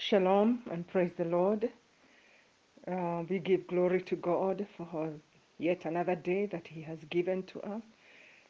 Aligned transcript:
Shalom 0.00 0.62
and 0.70 0.88
praise 0.88 1.12
the 1.18 1.26
Lord. 1.26 1.68
Uh, 2.88 3.22
we 3.28 3.38
give 3.38 3.66
glory 3.66 4.00
to 4.04 4.16
God 4.16 4.66
for 4.78 5.12
yet 5.58 5.84
another 5.84 6.14
day 6.14 6.46
that 6.46 6.66
He 6.66 6.80
has 6.80 6.98
given 7.10 7.42
to 7.44 7.60
us, 7.60 7.82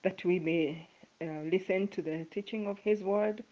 that 0.04 0.24
we 0.24 0.38
may 0.38 0.88
uh, 1.20 1.42
listen 1.50 1.88
to 1.88 2.02
the 2.02 2.24
teaching 2.30 2.68
of 2.68 2.78
His 2.78 3.02
Word 3.02 3.42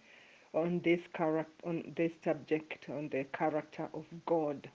on 0.55 0.81
this 0.85 1.01
character, 1.13 1.53
on 1.69 1.93
this 1.97 2.13
subject, 2.23 2.87
on 2.89 3.09
the 3.09 3.25
character 3.37 3.89
of 3.93 4.05
God. 4.27 4.71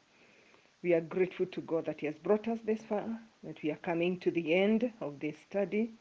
We 0.83 0.93
are 0.93 1.01
grateful 1.01 1.45
to 1.45 1.61
God 1.61 1.85
that 1.85 2.01
He 2.01 2.07
has 2.07 2.17
brought 2.19 2.49
us 2.49 2.59
this 2.65 2.81
far, 2.83 3.07
that 3.45 3.63
we 3.63 3.71
are 3.71 3.77
coming 3.77 4.19
to 4.19 4.31
the 4.31 4.53
end 4.53 4.91
of 4.99 5.21
this 5.21 5.37
study, 5.49 5.93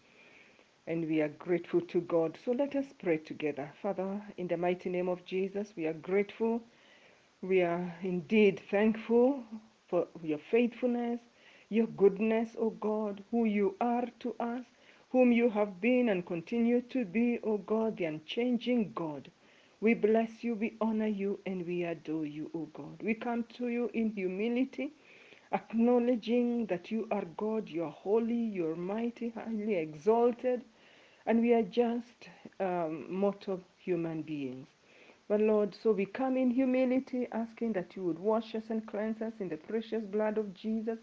and 0.88 1.06
we 1.08 1.20
are 1.20 1.28
grateful 1.28 1.82
to 1.82 2.00
God. 2.00 2.36
So 2.44 2.50
let 2.50 2.74
us 2.74 2.86
pray 3.00 3.18
together. 3.18 3.72
Father, 3.80 4.20
in 4.38 4.48
the 4.48 4.56
mighty 4.56 4.90
name 4.90 5.08
of 5.08 5.24
Jesus, 5.24 5.72
we 5.76 5.86
are 5.86 5.94
grateful. 5.94 6.60
We 7.42 7.60
are 7.62 7.94
indeed 8.02 8.60
thankful 8.70 9.44
for 9.88 10.08
your 10.22 10.38
faithfulness, 10.38 11.20
your 11.68 11.86
goodness, 11.88 12.56
O 12.58 12.70
God, 12.70 13.22
who 13.30 13.44
you 13.44 13.76
are 13.82 14.06
to 14.20 14.34
us, 14.40 14.64
whom 15.10 15.32
you 15.32 15.50
have 15.50 15.80
been 15.80 16.08
and 16.08 16.24
continue 16.24 16.80
to 16.82 17.04
be, 17.04 17.38
O 17.44 17.58
God, 17.58 17.98
the 17.98 18.06
unchanging 18.06 18.92
God. 18.94 19.30
We 19.80 19.92
bless 19.94 20.42
you, 20.42 20.54
we 20.54 20.76
honor 20.80 21.08
you, 21.08 21.40
and 21.44 21.66
we 21.66 21.84
adore 21.84 22.26
you, 22.26 22.50
O 22.54 22.66
God. 22.72 23.02
We 23.02 23.14
come 23.14 23.44
to 23.58 23.68
you 23.68 23.90
in 23.92 24.10
humility, 24.12 24.94
acknowledging 25.52 26.66
that 26.66 26.90
you 26.90 27.08
are 27.10 27.26
God, 27.36 27.68
you 27.68 27.84
are 27.84 27.90
holy, 27.90 28.34
you 28.56 28.68
are 28.70 28.76
mighty, 28.76 29.30
highly 29.30 29.74
exalted, 29.74 30.64
and 31.26 31.42
we 31.42 31.52
are 31.54 31.62
just 31.62 32.30
um, 32.60 33.06
mortal 33.12 33.60
human 33.78 34.22
beings. 34.22 34.68
But 35.32 35.40
Lord, 35.40 35.74
so 35.82 35.92
we 35.92 36.04
come 36.04 36.36
in 36.36 36.50
humility, 36.50 37.26
asking 37.32 37.72
that 37.72 37.96
you 37.96 38.04
would 38.04 38.18
wash 38.18 38.54
us 38.54 38.64
and 38.68 38.86
cleanse 38.86 39.22
us 39.22 39.32
in 39.40 39.48
the 39.48 39.56
precious 39.56 40.04
blood 40.04 40.36
of 40.36 40.52
Jesus, 40.52 40.98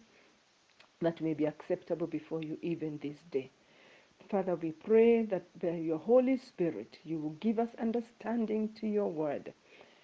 that 1.02 1.19
may 1.19 1.33
be 1.33 1.45
acceptable 1.45 2.05
before 2.05 2.44
you 2.44 2.59
even 2.61 2.99
this 3.02 3.17
day. 3.31 3.49
Father, 4.30 4.55
we 4.55 4.71
pray 4.71 5.25
that 5.25 5.47
by 5.59 5.69
your 5.69 5.97
Holy 5.97 6.38
Spirit, 6.38 6.99
you 7.03 7.17
will 7.17 7.36
give 7.39 7.58
us 7.58 7.69
understanding 7.81 8.69
to 8.80 8.86
your 8.86 9.11
word, 9.11 9.52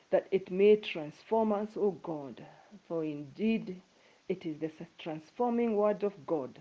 that 0.10 0.28
it 0.32 0.50
may 0.50 0.78
transform 0.78 1.52
us, 1.52 1.70
O 1.78 1.92
God. 1.92 2.44
For 2.88 3.04
indeed, 3.04 3.80
it 4.28 4.44
is 4.44 4.58
the 4.58 4.72
transforming 4.98 5.76
word 5.76 6.02
of 6.02 6.14
God 6.26 6.60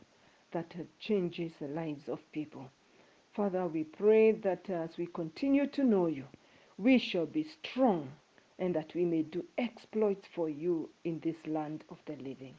that 0.53 0.71
changes 1.01 1.53
the 1.59 1.69
lives 1.69 2.11
of 2.11 2.31
people. 2.31 2.69
Father, 3.35 3.67
we 3.67 3.85
pray 3.85 4.33
that 4.33 4.69
as 4.69 4.99
we 4.99 5.07
continue 5.07 5.67
to 5.69 5.83
know 5.83 6.09
you, 6.09 6.25
we 6.79 6.99
shall 6.99 7.27
be 7.27 7.47
strong 7.63 8.11
and 8.59 8.75
that 8.75 8.95
we 8.95 9.05
may 9.05 9.23
do 9.23 9.45
exploits 9.59 10.27
for 10.35 10.49
you 10.49 10.89
in 11.05 11.21
this 11.21 11.37
land 11.47 11.85
of 11.91 11.99
the 12.07 12.17
living. 12.17 12.55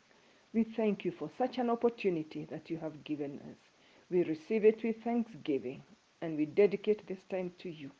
We 0.54 0.64
thank 0.64 1.04
you 1.04 1.12
for 1.12 1.30
such 1.38 1.58
an 1.58 1.70
opportunity 1.70 2.48
that 2.50 2.70
you 2.70 2.78
have 2.78 3.04
given 3.04 3.40
us. 3.50 3.58
We 4.10 4.24
receive 4.24 4.66
it 4.66 4.84
with 4.84 5.04
thanksgiving 5.04 5.84
and 6.22 6.38
we 6.38 6.46
dedicate 6.46 7.08
this 7.08 7.20
time 7.30 7.52
to 7.60 7.70
you. 7.70 7.92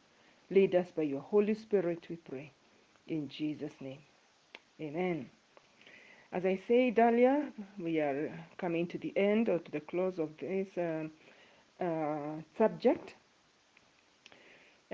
Lead 0.50 0.76
us 0.76 0.88
by 0.96 1.04
your 1.04 1.22
Holy 1.22 1.56
Spirit, 1.56 2.06
we 2.10 2.18
pray. 2.18 2.52
In 3.08 3.30
Jesus' 3.30 3.74
name. 3.82 4.00
Amen. 4.80 5.30
As 6.32 6.46
I 6.46 6.60
said 6.68 7.00
earlier, 7.00 7.50
we 7.80 8.00
are 8.00 8.32
coming 8.58 8.88
to 8.88 8.98
the 8.98 9.14
end 9.16 9.48
or 9.48 9.60
to 9.60 9.72
the 9.72 9.80
close 9.80 10.20
of 10.20 10.30
this 10.40 10.68
um, 10.78 11.12
uh, 11.80 12.42
subject. 12.58 13.14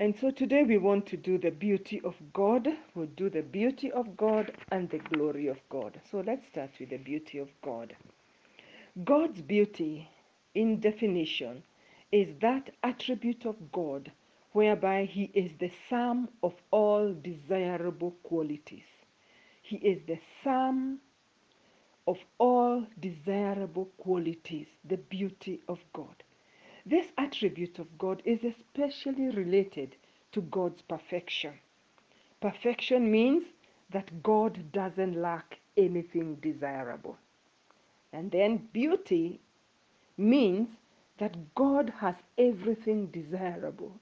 And 0.02 0.18
so 0.18 0.32
today 0.32 0.64
we 0.64 0.78
want 0.78 1.06
to 1.06 1.16
do 1.16 1.38
the 1.38 1.52
beauty 1.52 2.00
of 2.00 2.16
God. 2.32 2.66
We'll 2.92 3.06
do 3.06 3.30
the 3.30 3.42
beauty 3.42 3.92
of 3.92 4.16
God 4.16 4.50
and 4.72 4.90
the 4.90 4.98
glory 4.98 5.46
of 5.46 5.58
God. 5.68 6.00
So 6.10 6.24
let's 6.26 6.44
start 6.48 6.70
with 6.80 6.90
the 6.90 6.96
beauty 6.96 7.38
of 7.38 7.48
God. 7.62 7.94
God's 9.04 9.40
beauty, 9.42 10.08
in 10.56 10.80
definition, 10.80 11.62
is 12.10 12.34
that 12.40 12.70
attribute 12.82 13.46
of 13.46 13.70
God 13.70 14.10
whereby 14.50 15.04
He 15.04 15.30
is 15.34 15.52
the 15.60 15.70
sum 15.88 16.30
of 16.42 16.54
all 16.72 17.14
desirable 17.14 18.16
qualities. 18.24 18.90
He 19.62 19.76
is 19.76 20.00
the 20.08 20.18
sum 20.42 20.98
of 22.08 22.18
all 22.38 22.84
desirable 22.98 23.84
qualities, 23.98 24.66
the 24.84 24.96
beauty 24.96 25.60
of 25.68 25.78
God. 25.92 26.24
This 26.84 27.06
attribute 27.16 27.78
of 27.78 27.96
God 27.96 28.22
is 28.24 28.40
especially 28.42 29.28
related 29.28 29.94
to 30.32 30.40
God's 30.42 30.82
perfection. 30.82 31.52
Perfection 32.40 33.10
means 33.10 33.44
that 33.92 34.22
God 34.22 34.72
doesn't 34.72 35.20
lack 35.20 35.58
anything 35.76 36.36
desirable. 36.36 37.16
And 38.12 38.30
then 38.30 38.68
beauty 38.72 39.40
means 40.16 40.68
that 41.18 41.36
God 41.54 41.92
has 41.98 42.14
everything 42.38 43.06
desirable. 43.06 43.92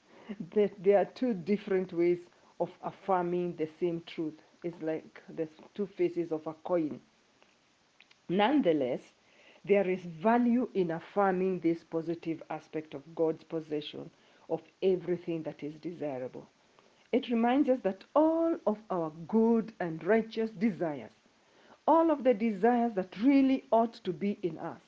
that 0.54 0.72
there 0.82 0.98
are 0.98 1.04
two 1.04 1.34
different 1.34 1.92
ways 1.92 2.18
of 2.60 2.70
affirming 2.82 3.56
the 3.56 3.68
same 3.78 4.02
truth. 4.06 4.34
It's 4.62 4.80
like 4.82 5.22
the 5.36 5.48
two 5.74 5.88
faces 5.96 6.30
of 6.32 6.46
a 6.46 6.54
coin. 6.64 7.00
Nonetheless, 8.28 9.00
there 9.64 9.88
is 9.88 10.00
value 10.22 10.68
in 10.74 10.92
affirming 10.92 11.60
this 11.60 11.78
positive 11.90 12.42
aspect 12.50 12.94
of 12.94 13.02
God's 13.14 13.44
possession 13.44 14.10
of 14.50 14.60
everything 14.82 15.42
that 15.44 15.62
is 15.62 15.74
desirable. 15.76 16.46
It 17.12 17.28
reminds 17.28 17.68
us 17.68 17.80
that 17.82 18.04
all 18.14 18.56
of 18.66 18.78
our 18.90 19.10
good 19.26 19.72
and 19.80 20.02
righteous 20.04 20.50
desires, 20.50 21.10
all 21.86 22.10
of 22.10 22.22
the 22.24 22.34
desires 22.34 22.92
that 22.94 23.16
really 23.22 23.64
ought 23.72 23.94
to 24.04 24.12
be 24.12 24.38
in 24.42 24.58
us, 24.58 24.80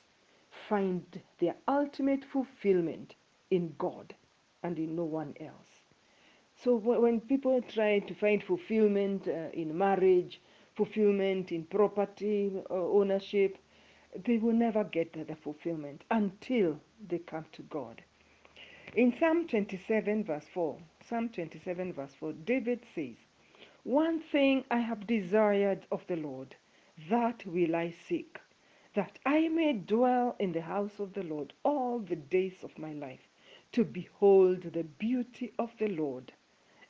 find 0.69 1.03
their 1.39 1.55
ultimate 1.67 2.23
fulfillment 2.31 3.15
in 3.51 3.73
God 3.77 4.13
and 4.63 4.77
in 4.77 4.95
no 4.95 5.03
one 5.03 5.33
else. 5.39 5.83
So 6.55 6.75
when 6.75 7.19
people 7.19 7.61
try 7.61 7.99
to 7.99 8.13
find 8.15 8.41
fulfillment 8.43 9.27
uh, 9.27 9.49
in 9.53 9.77
marriage, 9.77 10.39
fulfillment 10.75 11.51
in 11.51 11.65
property 11.65 12.51
uh, 12.69 12.73
ownership, 12.73 13.57
they 14.25 14.37
will 14.37 14.53
never 14.53 14.83
get 14.83 15.13
the 15.13 15.35
fulfillment 15.35 16.03
until 16.11 16.79
they 17.09 17.17
come 17.17 17.45
to 17.53 17.63
God. 17.63 18.01
In 18.95 19.11
Psalm 19.17 19.47
27, 19.47 20.23
verse 20.23 20.45
4, 20.53 20.77
Psalm 21.09 21.29
27, 21.29 21.93
verse 21.93 22.13
4, 22.13 22.33
David 22.33 22.81
says, 22.93 23.15
One 23.83 24.19
thing 24.19 24.65
I 24.69 24.79
have 24.79 25.07
desired 25.07 25.87
of 25.91 26.05
the 26.05 26.15
Lord, 26.15 26.55
that 27.09 27.43
will 27.45 27.75
I 27.75 27.89
seek, 28.07 28.39
that 28.93 29.17
I 29.25 29.47
may 29.47 29.73
dwell 29.73 30.35
in 30.37 30.51
the 30.51 30.61
house 30.61 30.99
of 30.99 31.13
the 31.13 31.23
Lord 31.23 31.53
all 31.63 31.97
the 31.97 32.15
days 32.15 32.63
of 32.63 32.77
my 32.77 32.93
life, 32.93 33.27
to 33.71 33.83
behold 33.83 34.61
the 34.73 34.83
beauty 34.83 35.53
of 35.57 35.71
the 35.79 35.87
Lord 35.87 36.31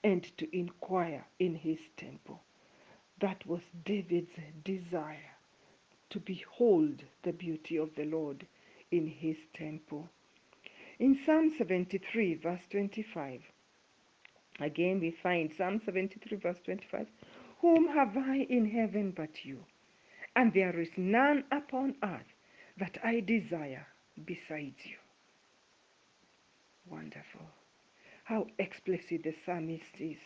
and 0.03 0.23
to 0.37 0.57
inquire 0.57 1.25
in 1.39 1.55
his 1.55 1.79
temple. 1.95 2.41
That 3.21 3.45
was 3.47 3.61
David's 3.85 4.35
desire 4.65 5.37
to 6.09 6.19
behold 6.19 7.03
the 7.21 7.31
beauty 7.31 7.77
of 7.77 7.95
the 7.95 8.05
Lord 8.05 8.45
in 8.91 9.07
his 9.07 9.37
temple. 9.53 10.09
In 10.99 11.17
Psalm 11.25 11.51
73, 11.57 12.35
verse 12.35 12.61
25, 12.69 13.41
again 14.59 14.99
we 14.99 15.11
find 15.23 15.51
Psalm 15.57 15.81
73, 15.83 16.37
verse 16.37 16.59
25 16.65 17.07
Whom 17.61 17.87
have 17.87 18.15
I 18.17 18.45
in 18.49 18.69
heaven 18.69 19.13
but 19.15 19.43
you? 19.43 19.59
And 20.35 20.53
there 20.53 20.79
is 20.79 20.89
none 20.97 21.45
upon 21.51 21.95
earth 22.03 22.33
that 22.77 22.97
I 23.03 23.21
desire 23.21 23.87
besides 24.25 24.85
you. 24.85 24.97
Wonderful. 26.89 27.47
How 28.25 28.47
explicit 28.59 29.23
the 29.23 29.33
psalmist 29.45 29.99
is. 29.99 30.17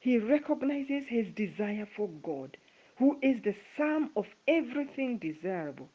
He 0.00 0.18
recognizes 0.18 1.04
his 1.08 1.26
desire 1.34 1.88
for 1.96 2.08
God, 2.22 2.56
who 2.98 3.18
is 3.22 3.42
the 3.42 3.54
sum 3.76 4.10
of 4.16 4.26
everything 4.46 5.18
desirable, 5.18 5.88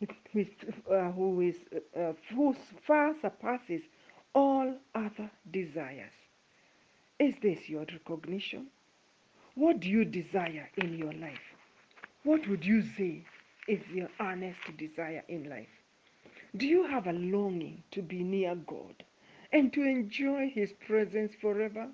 uh, 0.00 1.10
who 1.12 1.40
is 1.40 1.56
uh, 1.96 2.12
who 2.34 2.54
far 2.86 3.14
surpasses 3.20 3.82
all 4.34 4.74
other 4.94 5.30
desires. 5.50 6.12
Is 7.18 7.34
this 7.42 7.68
your 7.68 7.84
recognition? 7.92 8.68
What 9.54 9.80
do 9.80 9.88
you 9.88 10.04
desire 10.04 10.70
in 10.76 10.96
your 10.96 11.12
life? 11.12 11.40
What 12.22 12.46
would 12.48 12.64
you 12.64 12.82
say 12.96 13.24
is 13.66 13.80
your 13.92 14.08
earnest 14.20 14.60
desire 14.76 15.24
in 15.28 15.48
life? 15.50 15.66
Do 16.56 16.66
you 16.66 16.86
have 16.86 17.06
a 17.06 17.12
longing 17.12 17.82
to 17.90 18.02
be 18.02 18.22
near 18.22 18.54
God 18.54 19.02
and 19.52 19.72
to 19.72 19.82
enjoy 19.82 20.50
His 20.54 20.72
presence 20.86 21.32
forever? 21.40 21.88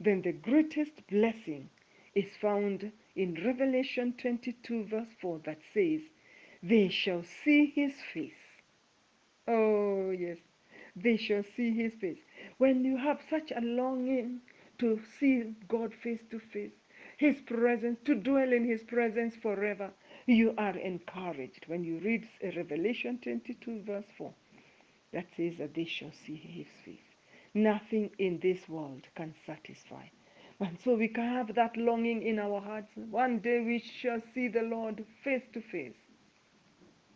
Then 0.00 0.22
the 0.22 0.32
greatest 0.32 1.06
blessing 1.08 1.70
is 2.14 2.30
found 2.40 2.90
in 3.14 3.34
Revelation 3.44 4.14
22, 4.20 4.86
verse 4.86 5.08
4, 5.20 5.40
that 5.44 5.58
says, 5.72 6.00
They 6.62 6.88
shall 6.90 7.22
see 7.22 7.72
His 7.74 7.94
face. 8.12 8.32
Oh, 9.48 10.10
yes, 10.10 10.38
they 10.94 11.16
shall 11.16 11.42
see 11.56 11.70
His 11.74 11.94
face. 11.94 12.18
When 12.58 12.84
you 12.84 12.98
have 12.98 13.20
such 13.30 13.50
a 13.50 13.60
longing 13.60 14.40
to 14.78 15.00
see 15.18 15.54
God 15.68 15.94
face 15.94 16.20
to 16.30 16.38
face, 16.38 16.74
His 17.16 17.40
presence, 17.40 17.98
to 18.04 18.14
dwell 18.14 18.52
in 18.52 18.64
His 18.68 18.82
presence 18.82 19.34
forever, 19.36 19.90
you 20.26 20.54
are 20.58 20.76
encouraged 20.76 21.64
when 21.66 21.82
you 21.82 21.98
read 21.98 22.28
Revelation 22.42 23.18
22, 23.22 23.82
verse 23.86 24.04
4, 24.18 24.32
that 25.12 25.26
says 25.36 25.54
that 25.58 25.74
they 25.74 25.86
shall 25.86 26.12
see 26.26 26.36
His 26.36 26.66
face. 26.84 27.00
Nothing 27.54 28.10
in 28.18 28.38
this 28.38 28.68
world 28.68 29.06
can 29.14 29.34
satisfy. 29.46 30.06
And 30.60 30.78
so 30.84 30.94
we 30.94 31.08
can 31.08 31.24
have 31.24 31.54
that 31.54 31.76
longing 31.76 32.22
in 32.22 32.38
our 32.38 32.60
hearts. 32.60 32.92
One 32.94 33.38
day 33.38 33.60
we 33.60 33.78
shall 33.78 34.20
see 34.34 34.48
the 34.48 34.62
Lord 34.62 35.04
face 35.24 35.42
to 35.54 35.62
face. 35.62 35.96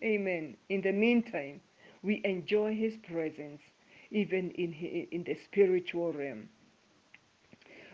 Amen. 0.04 0.56
In 0.68 0.82
the 0.82 0.92
meantime, 0.92 1.60
we 2.02 2.20
enjoy 2.24 2.74
His 2.74 2.94
presence 2.98 3.62
even 4.10 4.50
in, 4.52 4.72
in 5.10 5.24
the 5.24 5.34
spiritual 5.44 6.12
realm. 6.12 6.48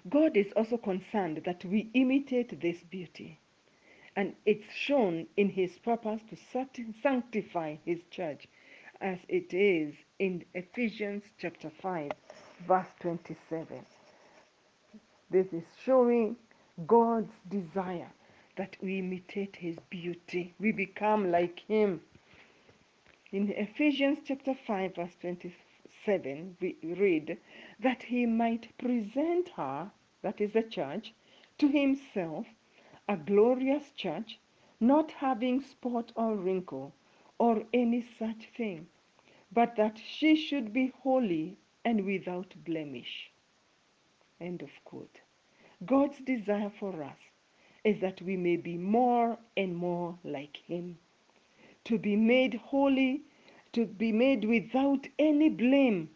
God 0.08 0.36
is 0.36 0.52
also 0.56 0.76
concerned 0.76 1.42
that 1.44 1.64
we 1.64 1.90
imitate 1.94 2.60
this 2.60 2.78
beauty, 2.90 3.38
and 4.16 4.34
it's 4.44 4.64
shown 4.74 5.26
in 5.36 5.50
His 5.50 5.78
purpose 5.78 6.20
to 6.30 6.36
sanctify 7.02 7.76
His 7.84 8.00
church, 8.10 8.48
as 9.00 9.18
it 9.28 9.54
is 9.54 9.94
in 10.18 10.44
Ephesians 10.54 11.22
chapter 11.38 11.70
5, 11.80 12.10
verse 12.66 12.88
27. 13.00 13.86
This 15.30 15.46
is 15.52 15.64
showing 15.84 16.36
God's 16.86 17.32
desire 17.48 18.10
that 18.60 18.76
we 18.82 18.98
imitate 18.98 19.56
His 19.56 19.78
beauty, 19.88 20.52
we 20.60 20.70
become 20.70 21.30
like 21.32 21.60
Him. 21.60 22.02
In 23.32 23.50
Ephesians 23.52 24.18
chapter 24.22 24.52
5, 24.54 24.96
verse 24.96 25.16
27, 25.22 26.58
we 26.60 26.76
read 26.82 27.38
that 27.82 28.02
He 28.02 28.26
might 28.26 28.76
present 28.76 29.48
her, 29.56 29.90
that 30.20 30.42
is 30.42 30.52
the 30.52 30.62
church, 30.62 31.14
to 31.56 31.68
Himself, 31.68 32.44
a 33.08 33.16
glorious 33.16 33.92
church, 33.96 34.38
not 34.78 35.10
having 35.12 35.62
spot 35.62 36.12
or 36.14 36.36
wrinkle 36.36 36.92
or 37.38 37.62
any 37.72 38.06
such 38.18 38.50
thing, 38.58 38.86
but 39.50 39.74
that 39.76 39.98
she 39.98 40.36
should 40.36 40.74
be 40.74 40.92
holy 41.02 41.56
and 41.86 42.04
without 42.04 42.52
blemish. 42.66 43.30
End 44.38 44.60
of 44.60 44.84
quote. 44.84 45.20
God's 45.86 46.18
desire 46.18 46.70
for 46.78 47.02
us 47.02 47.29
is 47.84 48.00
that 48.00 48.20
we 48.22 48.36
may 48.36 48.56
be 48.56 48.76
more 48.76 49.38
and 49.56 49.76
more 49.76 50.18
like 50.24 50.58
Him, 50.66 50.98
to 51.84 51.98
be 51.98 52.16
made 52.16 52.54
holy, 52.54 53.22
to 53.72 53.86
be 53.86 54.12
made 54.12 54.44
without 54.44 55.06
any 55.18 55.48
blame 55.48 56.10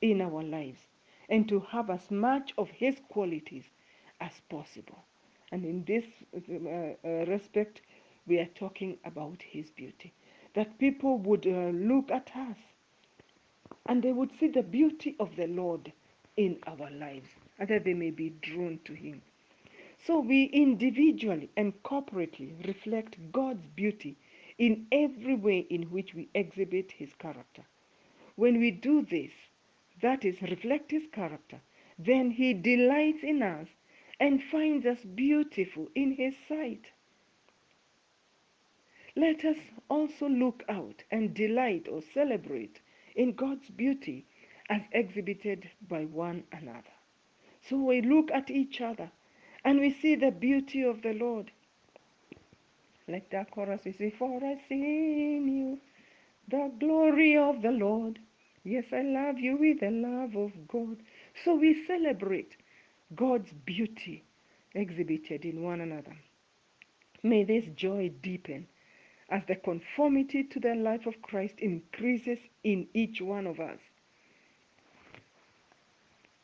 in 0.00 0.20
our 0.20 0.42
lives, 0.42 0.80
and 1.28 1.48
to 1.48 1.60
have 1.60 1.90
as 1.90 2.10
much 2.10 2.52
of 2.58 2.68
His 2.70 2.96
qualities 3.08 3.64
as 4.20 4.32
possible. 4.48 5.04
And 5.52 5.64
in 5.64 5.84
this 5.84 6.04
uh, 6.34 7.08
uh, 7.08 7.24
respect, 7.26 7.82
we 8.26 8.38
are 8.38 8.48
talking 8.54 8.98
about 9.04 9.42
His 9.42 9.70
beauty. 9.70 10.12
That 10.54 10.78
people 10.78 11.18
would 11.18 11.46
uh, 11.46 11.70
look 11.70 12.10
at 12.10 12.30
us 12.36 12.56
and 13.86 14.02
they 14.02 14.12
would 14.12 14.30
see 14.38 14.48
the 14.48 14.62
beauty 14.62 15.14
of 15.20 15.36
the 15.36 15.46
Lord 15.46 15.92
in 16.36 16.58
our 16.66 16.90
lives, 16.90 17.28
and 17.58 17.68
that 17.68 17.84
they 17.84 17.94
may 17.94 18.10
be 18.10 18.30
drawn 18.40 18.80
to 18.84 18.94
Him. 18.94 19.22
So 20.06 20.20
we 20.20 20.44
individually 20.44 21.48
and 21.56 21.82
corporately 21.82 22.66
reflect 22.66 23.16
God's 23.32 23.66
beauty 23.74 24.18
in 24.58 24.86
every 24.92 25.34
way 25.34 25.60
in 25.70 25.84
which 25.84 26.12
we 26.12 26.28
exhibit 26.34 26.92
His 26.92 27.14
character. 27.14 27.64
When 28.36 28.60
we 28.60 28.70
do 28.70 29.00
this, 29.00 29.32
that 30.02 30.26
is, 30.26 30.42
reflect 30.42 30.90
His 30.90 31.06
character, 31.10 31.62
then 31.98 32.30
He 32.30 32.52
delights 32.52 33.22
in 33.22 33.42
us 33.42 33.68
and 34.20 34.42
finds 34.42 34.84
us 34.84 35.02
beautiful 35.04 35.88
in 35.94 36.12
His 36.12 36.34
sight. 36.48 36.92
Let 39.16 39.42
us 39.42 39.58
also 39.88 40.28
look 40.28 40.64
out 40.68 41.02
and 41.10 41.32
delight 41.32 41.88
or 41.88 42.02
celebrate 42.12 42.82
in 43.16 43.32
God's 43.32 43.70
beauty 43.70 44.26
as 44.68 44.82
exhibited 44.92 45.70
by 45.88 46.04
one 46.04 46.44
another. 46.52 46.92
So 47.62 47.78
we 47.78 48.02
look 48.02 48.30
at 48.32 48.50
each 48.50 48.82
other 48.82 49.10
and 49.64 49.80
we 49.80 49.92
see 50.00 50.14
the 50.14 50.30
beauty 50.30 50.82
of 50.82 51.02
the 51.02 51.12
Lord. 51.14 51.50
Like 53.08 53.30
that 53.30 53.50
chorus, 53.50 53.80
we 53.84 53.92
say, 53.92 54.14
For 54.18 54.42
I 54.44 54.56
see 54.68 55.36
in 55.36 55.48
you 55.48 55.78
the 56.48 56.70
glory 56.78 57.36
of 57.36 57.62
the 57.62 57.70
Lord. 57.70 58.18
Yes, 58.64 58.84
I 58.92 59.02
love 59.02 59.38
you 59.38 59.56
with 59.56 59.80
the 59.80 59.90
love 59.90 60.36
of 60.36 60.52
God. 60.68 60.98
So 61.44 61.54
we 61.54 61.84
celebrate 61.86 62.56
God's 63.14 63.52
beauty 63.66 64.24
exhibited 64.74 65.44
in 65.44 65.62
one 65.62 65.80
another. 65.80 66.16
May 67.22 67.44
this 67.44 67.64
joy 67.76 68.10
deepen 68.22 68.66
as 69.30 69.42
the 69.48 69.56
conformity 69.56 70.44
to 70.44 70.60
the 70.60 70.74
life 70.74 71.06
of 71.06 71.20
Christ 71.22 71.56
increases 71.58 72.38
in 72.62 72.86
each 72.94 73.20
one 73.20 73.46
of 73.46 73.60
us. 73.60 73.78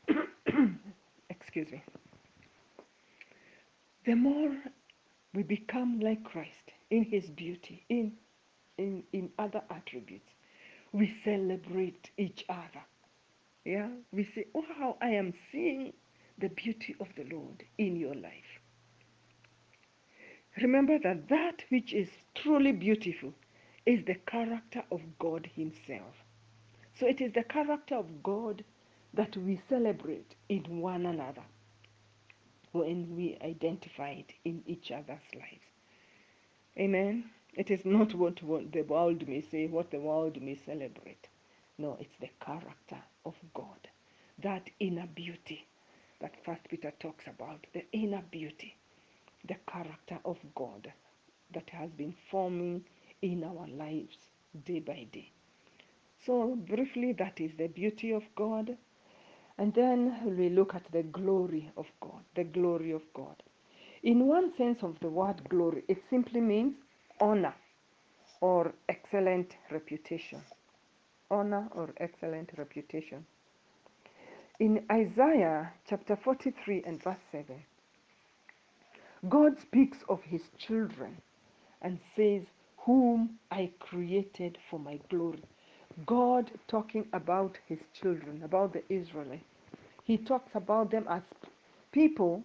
Excuse 1.31 1.70
me. 1.70 1.82
The 4.11 4.17
more 4.17 4.57
we 5.35 5.45
become 5.45 6.01
like 6.01 6.25
Christ 6.25 6.73
in 6.91 7.05
his 7.05 7.31
beauty, 7.31 7.85
in, 7.89 8.15
in, 8.77 9.05
in 9.12 9.31
other 9.39 9.62
attributes, 9.71 10.33
we 10.91 11.15
celebrate 11.23 12.11
each 12.19 12.45
other. 12.49 12.83
Yeah, 13.65 13.87
we 14.11 14.25
say, 14.35 14.47
Oh, 14.53 14.65
how 14.77 14.97
I 15.01 15.11
am 15.11 15.33
seeing 15.53 15.93
the 16.39 16.49
beauty 16.49 16.97
of 16.99 17.07
the 17.17 17.23
Lord 17.33 17.62
in 17.79 17.95
your 17.95 18.17
life. 18.17 18.59
Remember 20.61 20.99
that 20.99 21.29
that 21.29 21.63
which 21.69 21.93
is 21.93 22.09
truly 22.35 22.73
beautiful 22.73 23.33
is 23.87 24.05
the 24.06 24.17
character 24.27 24.83
of 24.91 25.03
God 25.21 25.49
Himself. 25.55 26.17
So 26.99 27.06
it 27.06 27.21
is 27.21 27.33
the 27.33 27.45
character 27.45 27.95
of 27.95 28.25
God 28.25 28.65
that 29.15 29.37
we 29.37 29.61
celebrate 29.69 30.35
in 30.49 30.81
one 30.81 31.06
another 31.06 31.45
when 32.72 33.17
we 33.17 33.37
identify 33.43 34.11
it 34.11 34.32
in 34.44 34.62
each 34.67 34.90
other's 34.90 35.34
lives. 35.34 35.70
Amen. 36.78 37.31
It 37.55 37.70
is 37.70 37.84
not 37.84 38.14
what, 38.14 38.43
what 38.43 38.72
the 38.72 38.82
world 38.82 39.26
may 39.28 39.40
say, 39.40 39.67
what 39.67 39.90
the 39.90 39.99
world 39.99 40.40
may 40.40 40.55
celebrate. 40.55 41.28
No, 41.78 41.96
it's 41.99 42.17
the 42.20 42.31
character 42.44 43.02
of 43.25 43.34
God, 43.55 43.88
that 44.38 44.70
inner 44.78 45.08
beauty 45.14 45.67
that 46.20 46.44
First 46.44 46.69
Peter 46.69 46.93
talks 47.00 47.26
about, 47.26 47.67
the 47.72 47.84
inner 47.93 48.22
beauty, 48.31 48.76
the 49.48 49.56
character 49.67 50.19
of 50.24 50.39
God 50.55 50.93
that 51.53 51.70
has 51.70 51.91
been 51.91 52.15
forming 52.31 52.84
in 53.22 53.43
our 53.43 53.67
lives 53.69 54.19
day 54.65 54.81
by 54.81 55.06
day. 55.10 55.31
So, 56.24 56.55
briefly, 56.55 57.12
that 57.15 57.41
is 57.41 57.53
the 57.56 57.69
beauty 57.69 58.12
of 58.12 58.22
God. 58.34 58.77
And 59.60 59.74
then 59.74 60.36
we 60.38 60.50
look 60.50 60.74
at 60.74 60.84
the 60.93 61.05
glory 61.05 61.72
of 61.79 61.86
God, 62.02 62.24
the 62.36 62.44
glory 62.44 62.93
of 62.93 63.02
God. 63.14 63.43
In 64.05 64.26
one 64.26 64.52
sense 64.58 64.82
of 64.82 64.98
the 65.02 65.10
word 65.10 65.48
glory, 65.50 65.84
it 65.88 65.98
simply 66.10 66.43
means 66.43 66.76
honor 67.20 67.55
or 68.43 68.74
excellent 68.88 69.56
reputation. 69.70 70.43
Honor 71.31 71.69
or 71.72 71.90
excellent 71.98 72.50
reputation. 72.58 73.26
In 74.60 74.84
Isaiah 74.93 75.72
chapter 75.88 76.17
43 76.17 76.84
and 76.86 77.02
verse 77.02 77.19
7, 77.32 77.62
God 79.29 79.60
speaks 79.60 79.98
of 80.08 80.22
his 80.24 80.43
children 80.58 81.19
and 81.82 82.00
says, 82.17 82.44
Whom 82.79 83.38
I 83.50 83.72
created 83.81 84.58
for 84.70 84.81
my 84.81 85.00
glory. 85.10 85.44
God 86.06 86.51
talking 86.69 87.06
about 87.13 87.59
his 87.67 87.79
children, 87.93 88.43
about 88.44 88.73
the 88.73 88.82
Israelites. 88.89 89.44
He 90.05 90.17
talks 90.17 90.51
about 90.55 90.91
them 90.91 91.06
as 91.09 91.23
people 91.93 92.44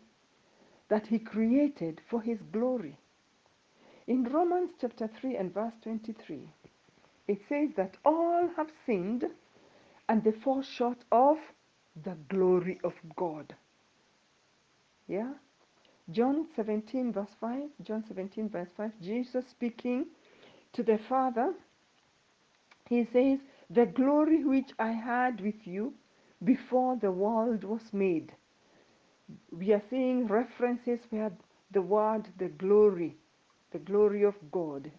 that 0.90 1.08
he 1.08 1.20
created 1.20 2.02
for 2.10 2.22
his 2.22 2.40
glory. 2.52 2.98
In 4.08 4.24
Romans 4.26 4.72
chapter 4.80 5.10
3 5.20 5.36
and 5.38 5.54
verse 5.54 5.74
23, 5.84 6.50
it 7.28 7.40
says 7.50 7.70
that 7.76 7.98
all 8.06 8.50
have 8.56 8.70
sinned 8.86 9.26
and 10.08 10.24
they 10.24 10.32
fall 10.32 10.62
short 10.62 11.00
of 11.12 11.38
the 12.04 12.16
glory 12.30 12.80
of 12.84 12.94
God. 13.16 13.56
Yeah? 15.08 15.34
John 16.12 16.48
17 16.56 17.14
verse 17.14 17.36
5, 17.40 17.64
John 17.82 18.04
17 18.08 18.50
verse 18.50 18.70
5, 18.78 18.92
Jesus 19.02 19.46
speaking 19.50 20.06
to 20.74 20.84
the 20.84 21.00
Father, 21.10 21.54
he 22.90 23.08
says, 23.12 23.40
The 23.70 23.86
glory 23.86 24.44
which 24.44 24.72
I 24.80 24.92
had 24.92 25.42
with 25.42 25.66
you 25.66 25.94
before 26.44 26.98
the 26.98 27.12
world 27.12 27.64
was 27.64 27.94
made. 27.94 28.32
We 29.52 29.74
are 29.74 29.82
seeing 29.90 30.28
references 30.28 31.00
where 31.10 31.32
the 31.72 31.82
word, 31.82 32.28
the 32.38 32.50
glory, 32.50 33.16
the 33.72 33.80
glory 33.80 34.24
of 34.24 34.36
God 34.52 34.92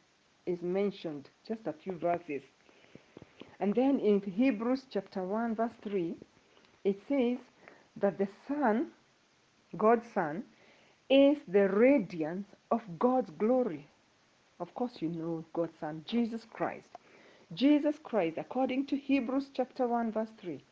is 0.47 0.61
mentioned, 0.63 1.29
just 1.47 1.67
a 1.67 1.73
few 1.73 1.93
verses. 1.93 2.43
And 3.61 3.75
then 3.75 4.01
in 4.01 4.21
Hebrews 4.21 4.87
chapter 4.93 5.23
1, 5.23 5.55
verse 5.55 5.73
3, 5.83 6.15
it 6.85 7.01
says 7.09 7.39
that 7.97 8.19
the 8.19 8.29
Son 8.49 8.91
God's 9.77 10.07
Son, 10.15 10.45
is 11.09 11.39
the 11.49 11.69
radiance 11.69 12.47
of 12.71 12.81
God's 12.99 13.31
glory. 13.39 13.87
Of 14.59 14.75
course, 14.75 14.93
you 15.01 15.09
know 15.09 15.45
God's 15.53 15.79
Son, 15.81 16.05
Jesus 16.07 16.43
Christ. 16.53 16.87
Jesus 17.55 17.97
Christ, 18.03 18.39
according 18.39 18.87
to 18.87 18.97
Hebrews 18.97 19.51
chapter 19.55 19.87
1, 19.87 20.13
verse 20.13 20.31
3, 20.41 20.63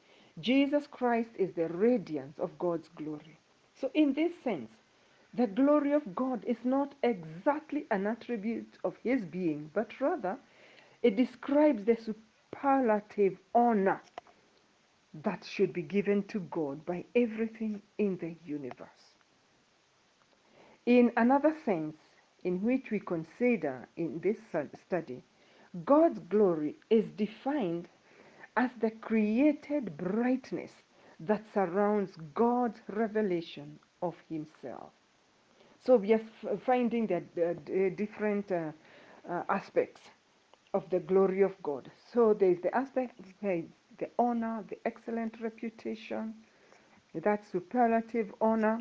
Jesus 0.40 0.86
Christ 0.88 1.30
is 1.38 1.52
the 1.54 1.68
radiance 1.68 2.38
of 2.38 2.58
God's 2.58 2.88
glory. 2.96 3.38
So, 3.80 3.90
in 3.94 4.12
this 4.14 4.32
sense, 4.42 4.70
the 5.34 5.46
glory 5.46 5.92
of 5.92 6.14
God 6.14 6.44
is 6.46 6.58
not 6.64 6.94
exactly 7.02 7.86
an 7.90 8.06
attribute 8.06 8.78
of 8.84 8.96
his 9.02 9.24
being, 9.24 9.70
but 9.74 10.00
rather 10.00 10.36
it 11.02 11.16
describes 11.16 11.84
the 11.84 11.96
superlative 11.96 13.38
honor 13.54 14.00
that 15.22 15.44
should 15.44 15.72
be 15.72 15.82
given 15.82 16.24
to 16.24 16.40
God 16.40 16.84
by 16.86 17.04
everything 17.14 17.82
in 17.98 18.16
the 18.18 18.34
universe. 18.44 18.88
In 20.86 21.12
another 21.16 21.54
sense, 21.64 21.96
in 22.42 22.62
which 22.62 22.90
we 22.90 23.00
consider 23.00 23.88
in 23.96 24.20
this 24.20 24.38
study, 24.86 25.22
God's 25.84 26.20
glory 26.28 26.76
is 26.90 27.04
defined 27.16 27.88
as 28.56 28.70
the 28.80 28.90
created 28.90 29.96
brightness 29.96 30.70
that 31.20 31.42
surrounds 31.52 32.12
God's 32.34 32.80
revelation 32.88 33.78
of 34.02 34.14
Himself. 34.28 34.92
So 35.84 35.96
we 35.96 36.12
are 36.14 36.20
finding 36.64 37.06
that 37.08 37.24
uh, 37.36 37.94
different 37.96 38.50
uh, 38.50 38.72
uh, 39.28 39.42
aspects 39.48 40.00
of 40.72 40.88
the 40.90 41.00
glory 41.00 41.42
of 41.42 41.52
God. 41.62 41.90
So 42.12 42.34
there 42.34 42.50
is 42.50 42.60
the 42.62 42.74
aspect, 42.74 43.20
the 43.42 43.66
honor, 44.18 44.64
the 44.68 44.78
excellent 44.86 45.40
reputation, 45.40 46.34
that 47.14 47.44
superlative 47.50 48.32
honor 48.40 48.80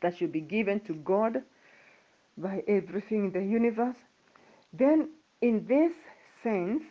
that 0.00 0.16
should 0.16 0.32
be 0.32 0.40
given 0.40 0.80
to 0.80 0.94
God 0.94 1.42
by 2.38 2.62
everything 2.66 3.26
in 3.26 3.32
the 3.32 3.44
universe. 3.44 3.96
Then, 4.72 5.10
in 5.40 5.66
this 5.66 5.92
sense, 6.42 6.82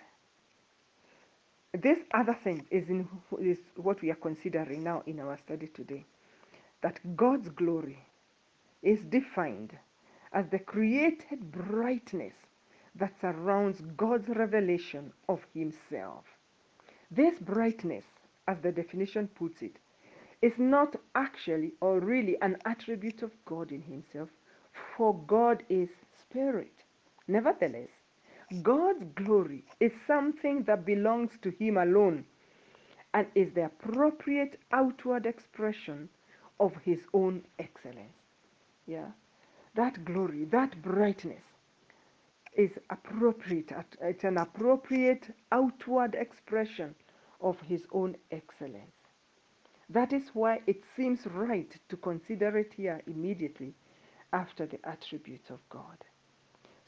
this 1.74 2.00
other 2.14 2.38
sense 2.44 2.64
is, 2.72 2.90
in, 2.90 3.08
is 3.40 3.60
what 3.76 4.02
we 4.02 4.10
are 4.12 4.16
considering 4.16 4.84
now 4.84 5.04
in 5.06 5.20
our 5.20 5.38
study 5.38 5.68
today. 5.68 6.06
That 6.82 7.00
God's 7.16 7.50
glory 7.50 8.00
is 8.82 9.02
defined 9.06 9.78
as 10.34 10.46
the 10.50 10.60
created 10.60 11.52
brightness 11.52 12.34
that 12.96 13.14
surrounds 13.22 13.82
God's 13.98 14.30
revelation 14.30 15.12
of 15.28 15.40
Himself. 15.54 16.26
This 17.12 17.40
brightness, 17.40 18.06
as 18.48 18.58
the 18.62 18.72
definition 18.72 19.28
puts 19.28 19.62
it, 19.62 19.78
is 20.42 20.54
not 20.58 20.96
actually 21.16 21.74
or 21.82 22.00
really 22.00 22.38
an 22.42 22.58
attribute 22.66 23.22
of 23.22 23.32
God 23.46 23.72
in 23.72 23.82
Himself, 23.82 24.30
for 24.96 25.16
God 25.28 25.64
is 25.70 25.90
spirit. 26.20 26.74
Nevertheless, 27.28 27.90
God's 28.64 29.06
glory 29.16 29.64
is 29.80 29.92
something 30.08 30.64
that 30.64 30.86
belongs 30.86 31.32
to 31.44 31.52
Him 31.52 31.78
alone 31.78 32.26
and 33.14 33.28
is 33.36 33.54
the 33.54 33.66
appropriate 33.66 34.60
outward 34.72 35.26
expression 35.28 36.10
of 36.60 36.74
His 36.84 37.00
own 37.14 37.44
excellence. 37.60 38.18
Yeah, 38.88 39.12
that 39.76 40.04
glory, 40.04 40.46
that 40.46 40.82
brightness 40.82 41.44
is 42.58 42.72
appropriate, 42.90 43.72
it's 44.02 44.24
an 44.24 44.38
appropriate 44.38 45.28
outward 45.52 46.16
expression 46.16 46.96
of 47.42 47.60
His 47.62 47.84
own 47.92 48.16
excellence. 48.32 48.96
That 49.90 50.12
is 50.12 50.24
why 50.34 50.62
it 50.66 50.84
seems 50.96 51.26
right 51.28 51.72
to 51.90 51.98
consider 51.98 52.58
it 52.58 52.74
here 52.74 53.02
immediately 53.08 53.74
after 54.34 54.66
the 54.66 54.80
attributes 54.88 55.50
of 55.52 55.60
God. 55.70 55.98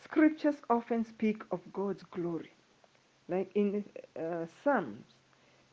Scriptures 0.03 0.55
often 0.69 1.05
speak 1.05 1.41
of 1.51 1.59
God's 1.73 2.03
glory, 2.11 2.51
like 3.27 3.51
in 3.55 3.83
uh, 4.19 4.45
Psalms 4.63 5.05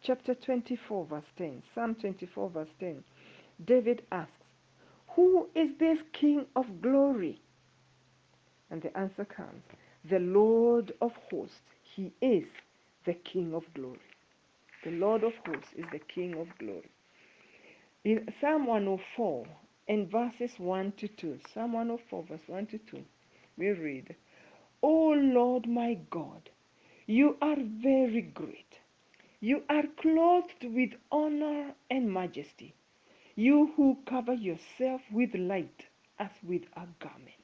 chapter 0.02 0.34
24, 0.34 1.06
verse 1.06 1.24
10. 1.36 1.62
Psalm 1.74 1.94
24, 1.94 2.50
verse 2.50 2.68
10. 2.80 3.02
David 3.64 4.02
asks, 4.12 4.32
Who 5.16 5.48
is 5.54 5.70
this 5.78 5.98
King 6.12 6.46
of 6.56 6.80
glory? 6.80 7.40
And 8.70 8.82
the 8.82 8.96
answer 8.96 9.24
comes, 9.24 9.62
The 10.08 10.18
Lord 10.18 10.92
of 11.00 11.12
hosts. 11.30 11.60
He 11.94 12.12
is 12.20 12.44
the 13.06 13.14
King 13.14 13.54
of 13.54 13.64
glory. 13.74 13.98
The 14.84 14.90
Lord 14.92 15.24
of 15.24 15.32
hosts 15.44 15.70
is 15.76 15.86
the 15.90 16.00
King 16.14 16.34
of 16.38 16.46
glory. 16.58 16.90
In 18.04 18.28
Psalm 18.40 18.66
104 18.66 19.46
and 19.88 20.10
verses 20.10 20.52
1 20.58 20.92
to 20.98 21.08
2, 21.08 21.38
Psalm 21.52 21.72
104, 21.72 22.24
verse 22.28 22.40
1 22.46 22.66
to 22.66 22.78
2, 22.78 23.02
we 23.58 23.70
read, 23.70 24.14
O 24.82 25.10
Lord 25.10 25.66
my 25.68 25.98
God, 26.10 26.48
you 27.06 27.36
are 27.42 27.56
very 27.58 28.22
great. 28.22 28.78
You 29.40 29.62
are 29.68 29.84
clothed 30.00 30.64
with 30.64 30.90
honor 31.10 31.74
and 31.90 32.12
majesty, 32.12 32.74
you 33.36 33.72
who 33.76 33.98
cover 34.06 34.34
yourself 34.34 35.00
with 35.12 35.34
light 35.34 35.86
as 36.18 36.30
with 36.42 36.62
a 36.76 36.86
garment. 37.00 37.34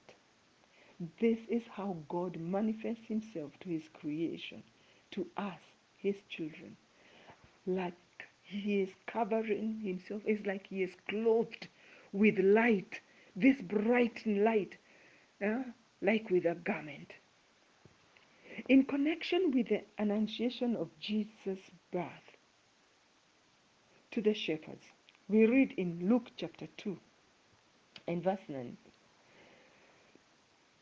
This 1.21 1.39
is 1.49 1.63
how 1.71 1.97
God 2.09 2.39
manifests 2.39 3.07
himself 3.07 3.53
to 3.61 3.69
his 3.69 3.85
creation, 4.01 4.63
to 5.13 5.27
us, 5.37 5.61
his 5.97 6.17
children, 6.29 6.77
like 7.67 7.95
he 8.43 8.83
is 8.83 8.91
covering 9.07 9.81
himself. 9.83 10.23
It's 10.25 10.47
like 10.47 10.67
he 10.69 10.83
is 10.83 10.95
clothed 11.09 11.69
with 12.13 12.39
light, 12.39 13.01
this 13.35 13.61
bright 13.61 14.21
light, 14.27 14.77
uh, 15.45 15.63
like 16.03 16.31
with 16.31 16.45
a 16.47 16.55
garment. 16.55 17.13
In 18.69 18.85
connection 18.85 19.51
with 19.53 19.69
the 19.69 19.83
annunciation 19.99 20.77
of 20.77 20.89
Jesus' 21.01 21.71
birth 21.93 22.37
to 24.13 24.23
the 24.23 24.35
shepherds, 24.35 24.85
we 25.29 25.47
read 25.47 25.73
in 25.77 26.09
Luke 26.09 26.31
chapter 26.37 26.67
2 26.77 26.97
and 28.07 28.23
verse 28.23 28.41
9 28.49 28.77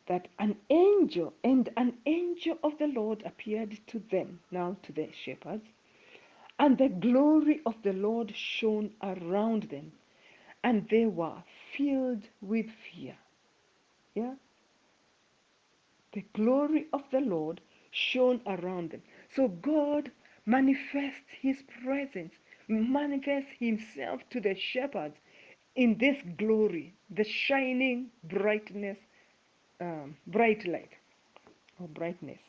that 0.09 0.29
an 0.39 0.57
angel 0.69 1.33
and 1.45 1.71
an 1.77 1.95
angel 2.07 2.59
of 2.65 2.77
the 2.79 2.89
Lord 2.89 3.23
appeared 3.25 3.79
to 3.87 4.03
them, 4.11 4.41
now 4.51 4.77
to 4.83 4.93
the 4.93 5.09
shepherds, 5.25 5.65
and 6.59 6.77
the 6.77 6.89
glory 6.89 7.61
of 7.65 7.75
the 7.83 7.93
Lord 7.93 8.35
shone 8.37 8.93
around 9.03 9.65
them, 9.65 9.93
and 10.63 10.89
they 10.91 11.07
were 11.07 11.43
filled 11.77 12.23
with 12.41 12.67
fear. 12.93 13.17
Yeah? 14.15 14.35
The 16.13 16.25
glory 16.35 16.87
of 16.93 17.03
the 17.11 17.21
Lord 17.21 17.61
shone 17.91 18.41
around 18.47 18.91
them. 18.91 19.03
So 19.35 19.49
God 19.49 20.11
manifests 20.47 21.31
his 21.41 21.63
presence, 21.85 22.35
manifests 22.69 23.53
himself 23.59 24.21
to 24.31 24.41
the 24.41 24.55
shepherds 24.55 25.17
in 25.77 25.99
this 25.99 26.17
glory, 26.37 26.95
the 27.11 27.25
shining 27.25 28.11
brightness, 28.25 28.99
um, 29.81 30.17
bright 30.27 30.67
light 30.67 30.93
or 31.81 31.89
brightness. 31.89 32.41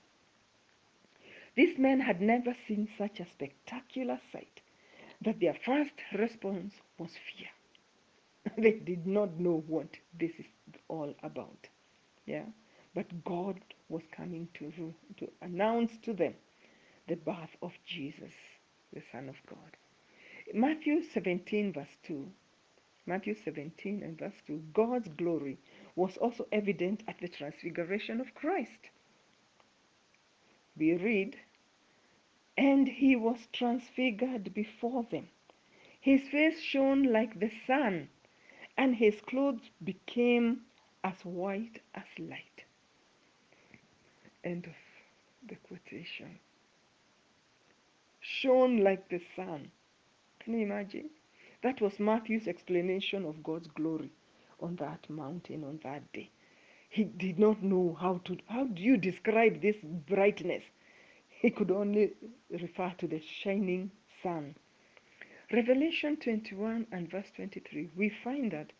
These 1.56 1.78
men 1.78 2.00
had 2.00 2.22
never 2.22 2.56
seen 2.68 2.90
such 2.98 3.20
a 3.20 3.26
spectacular 3.26 4.20
sight 4.32 4.62
that 5.22 5.40
their 5.40 5.56
first 5.66 5.94
response 6.14 6.74
was 6.98 7.12
fear. 7.12 7.50
they 8.58 8.74
did 8.74 9.08
not 9.08 9.40
know 9.40 9.64
what 9.68 9.88
this 10.20 10.32
is 10.40 10.46
all 10.90 11.14
about. 11.24 11.68
Yeah. 12.26 12.46
But 12.96 13.24
God 13.24 13.60
was 13.90 14.04
coming 14.16 14.48
to, 14.56 14.72
to 15.18 15.32
announce 15.42 15.98
to 16.04 16.14
them 16.14 16.36
the 17.08 17.16
birth 17.16 17.56
of 17.62 17.72
Jesus, 17.86 18.34
the 18.94 19.02
Son 19.12 19.30
of 19.30 19.36
God. 19.48 19.78
Matthew 20.54 21.02
17, 21.02 21.74
verse 21.74 21.98
2. 22.04 22.28
Matthew 23.06 23.36
17 23.44 24.02
and 24.04 24.18
verse 24.18 24.42
2. 24.48 24.62
God's 24.74 25.10
glory 25.18 25.58
was 25.96 26.16
also 26.18 26.48
evident 26.52 27.04
at 27.08 27.20
the 27.20 27.28
transfiguration 27.28 28.22
of 28.22 28.34
Christ. 28.36 28.90
We 30.78 30.96
read, 30.96 31.36
And 32.58 32.88
he 32.88 33.16
was 33.16 33.48
transfigured 33.52 34.54
before 34.54 35.04
them. 35.12 35.28
His 36.00 36.22
face 36.30 36.62
shone 36.62 37.04
like 37.12 37.40
the 37.40 37.52
sun, 37.66 38.10
and 38.78 38.96
his 38.96 39.20
clothes 39.22 39.70
became 39.84 40.62
as 41.04 41.26
white 41.26 41.82
as 41.96 42.06
light. 42.18 42.53
End 44.44 44.66
of 44.66 45.50
the 45.50 45.56
quotation. 45.56 46.40
Shone 48.20 48.84
like 48.84 49.10
the 49.10 49.22
sun. 49.36 49.72
Can 50.40 50.54
you 50.54 50.66
imagine? 50.66 51.10
That 51.62 51.82
was 51.82 52.00
Matthew's 52.00 52.48
explanation 52.48 53.26
of 53.26 53.44
God's 53.44 53.68
glory 53.68 54.12
on 54.60 54.76
that 54.78 55.10
mountain 55.10 55.64
on 55.64 55.80
that 55.84 56.12
day. 56.12 56.30
He 56.90 57.06
did 57.06 57.40
not 57.40 57.64
know 57.64 57.98
how 58.00 58.22
to, 58.26 58.38
how 58.48 58.66
do 58.66 58.82
you 58.82 58.98
describe 58.98 59.62
this 59.62 59.78
brightness? 60.08 60.64
He 61.30 61.50
could 61.50 61.72
only 61.72 62.14
refer 62.50 62.94
to 63.00 63.08
the 63.08 63.22
shining 63.42 63.92
sun. 64.22 64.56
Revelation 65.52 66.18
21 66.18 66.88
and 66.92 67.10
verse 67.10 67.32
23, 67.36 67.90
we 67.96 68.10
find 68.24 68.52
that 68.52 68.72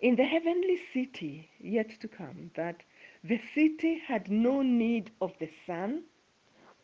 in 0.00 0.16
the 0.16 0.24
heavenly 0.24 0.78
city 0.92 1.50
yet 1.58 1.90
to 2.00 2.08
come, 2.08 2.50
that 2.56 2.82
the 3.28 3.40
city 3.54 4.00
had 4.06 4.30
no 4.30 4.62
need 4.62 5.10
of 5.20 5.32
the 5.40 5.50
sun 5.66 6.04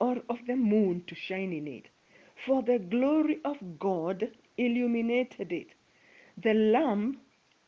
or 0.01 0.17
of 0.29 0.39
the 0.47 0.57
moon 0.57 1.05
to 1.07 1.15
shine 1.15 1.53
in 1.53 1.69
it, 1.69 1.89
for 2.47 2.63
the 2.63 2.79
glory 2.79 3.41
of 3.45 3.79
God 3.79 4.29
illuminated 4.57 5.53
it. 5.53 5.69
The 6.39 6.55
Lamb 6.55 7.21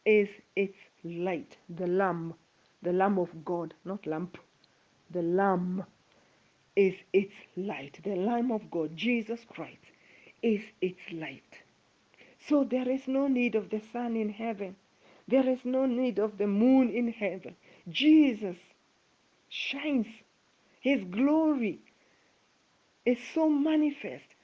is 0.05 0.29
its 0.57 0.79
light. 1.05 1.57
The 1.69 1.87
Lamb, 1.87 2.35
the 2.83 2.93
Lamb 2.93 3.19
of 3.19 3.45
God, 3.45 3.75
not 3.85 4.07
lamp. 4.07 4.39
The 5.11 5.23
Lamb 5.23 5.85
is 6.75 6.95
its 7.13 7.35
light. 7.57 8.01
The 8.03 8.17
Lamb 8.17 8.51
of 8.51 8.71
God, 8.71 8.97
Jesus 8.97 9.41
Christ, 9.49 9.85
is 10.43 10.63
its 10.81 11.01
light. 11.13 11.63
So 12.49 12.65
there 12.65 12.89
is 12.89 13.07
no 13.07 13.29
need 13.29 13.55
of 13.55 13.71
the 13.71 13.81
sun 13.93 14.17
in 14.17 14.31
heaven. 14.31 14.77
There 15.29 15.49
is 15.49 15.65
no 15.65 15.87
need 15.87 16.19
of 16.19 16.37
the 16.39 16.47
moon 16.47 16.91
in 16.91 17.13
heaven. 17.13 17.57
Jesus 17.89 18.57
shines. 19.49 20.07
His 20.81 21.03
glory 21.05 21.81
is 23.07 23.19
so 23.35 23.49
manifest 23.49 24.35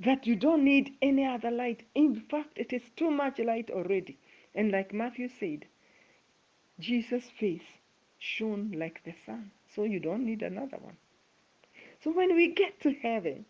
that 0.00 0.26
you 0.26 0.36
don't 0.36 0.64
need 0.64 0.92
any 1.00 1.24
other 1.26 1.50
light. 1.50 1.82
In 1.94 2.22
fact, 2.30 2.58
it 2.58 2.72
is 2.72 2.82
too 2.96 3.10
much 3.10 3.38
light 3.38 3.70
already. 3.70 4.18
And 4.54 4.70
like 4.70 4.92
Matthew 4.92 5.28
said, 5.40 5.64
Jesus' 6.78 7.30
face 7.38 7.62
shone 8.18 8.72
like 8.76 9.02
the 9.04 9.14
sun. 9.24 9.50
So 9.74 9.84
you 9.84 10.00
don't 10.00 10.24
need 10.24 10.42
another 10.42 10.78
one. 10.78 10.96
So 12.02 12.10
when 12.10 12.34
we 12.34 12.52
get 12.52 12.80
to 12.80 12.92
heaven, 12.92 13.44